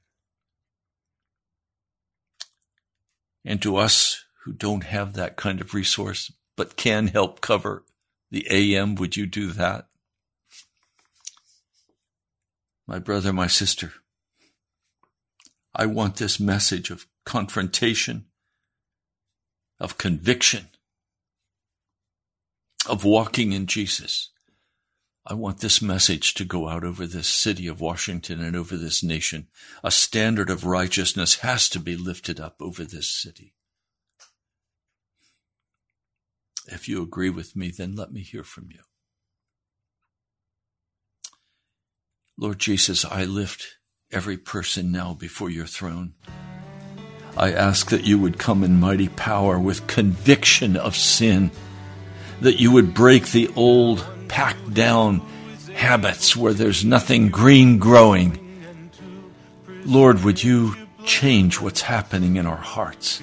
And 3.43 3.61
to 3.61 3.77
us 3.77 4.25
who 4.43 4.53
don't 4.53 4.83
have 4.83 5.13
that 5.13 5.35
kind 5.35 5.61
of 5.61 5.73
resource, 5.73 6.31
but 6.55 6.75
can 6.75 7.07
help 7.07 7.41
cover 7.41 7.83
the 8.29 8.45
AM, 8.49 8.95
would 8.95 9.17
you 9.17 9.25
do 9.25 9.51
that? 9.51 9.87
My 12.87 12.99
brother, 12.99 13.31
my 13.31 13.47
sister, 13.47 13.93
I 15.73 15.85
want 15.85 16.17
this 16.17 16.39
message 16.39 16.89
of 16.89 17.07
confrontation, 17.25 18.25
of 19.79 19.97
conviction, 19.97 20.67
of 22.87 23.05
walking 23.05 23.51
in 23.51 23.67
Jesus. 23.67 24.29
I 25.25 25.35
want 25.35 25.59
this 25.59 25.81
message 25.81 26.33
to 26.35 26.43
go 26.43 26.67
out 26.67 26.83
over 26.83 27.05
this 27.05 27.27
city 27.27 27.67
of 27.67 27.79
Washington 27.79 28.41
and 28.41 28.55
over 28.55 28.75
this 28.75 29.03
nation. 29.03 29.47
A 29.83 29.91
standard 29.91 30.49
of 30.49 30.65
righteousness 30.65 31.35
has 31.37 31.69
to 31.69 31.79
be 31.79 31.95
lifted 31.95 32.39
up 32.39 32.55
over 32.59 32.83
this 32.83 33.09
city. 33.09 33.53
If 36.67 36.87
you 36.87 37.03
agree 37.03 37.29
with 37.29 37.55
me, 37.55 37.69
then 37.69 37.95
let 37.95 38.11
me 38.11 38.21
hear 38.21 38.43
from 38.43 38.69
you. 38.71 38.79
Lord 42.37 42.57
Jesus, 42.57 43.05
I 43.05 43.25
lift 43.25 43.77
every 44.11 44.37
person 44.37 44.91
now 44.91 45.13
before 45.13 45.49
your 45.49 45.67
throne. 45.67 46.13
I 47.37 47.51
ask 47.51 47.89
that 47.91 48.05
you 48.05 48.17
would 48.19 48.39
come 48.39 48.63
in 48.63 48.79
mighty 48.79 49.09
power 49.09 49.59
with 49.59 49.85
conviction 49.87 50.75
of 50.75 50.95
sin 50.95 51.51
that 52.41 52.59
you 52.59 52.71
would 52.71 52.93
break 52.93 53.27
the 53.27 53.49
old, 53.55 54.05
packed 54.27 54.73
down 54.73 55.21
habits 55.73 56.35
where 56.35 56.53
there's 56.53 56.83
nothing 56.83 57.29
green 57.29 57.79
growing. 57.79 58.37
Lord, 59.85 60.23
would 60.23 60.43
you 60.43 60.75
change 61.05 61.59
what's 61.59 61.81
happening 61.81 62.35
in 62.35 62.45
our 62.45 62.57
hearts? 62.57 63.21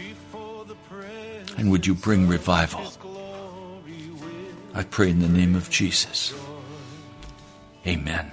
And 1.56 1.70
would 1.70 1.86
you 1.86 1.94
bring 1.94 2.28
revival? 2.28 2.92
I 4.74 4.84
pray 4.84 5.10
in 5.10 5.20
the 5.20 5.28
name 5.28 5.56
of 5.56 5.70
Jesus. 5.70 6.32
Amen. 7.86 8.30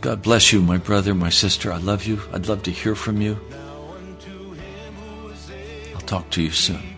God 0.00 0.22
bless 0.22 0.52
you, 0.52 0.62
my 0.62 0.78
brother, 0.78 1.14
my 1.14 1.30
sister. 1.30 1.72
I 1.72 1.78
love 1.78 2.04
you. 2.04 2.22
I'd 2.32 2.48
love 2.48 2.62
to 2.64 2.70
hear 2.70 2.94
from 2.94 3.20
you. 3.20 3.38
I'll 5.94 6.00
talk 6.02 6.30
to 6.30 6.42
you 6.42 6.50
soon. 6.50 6.95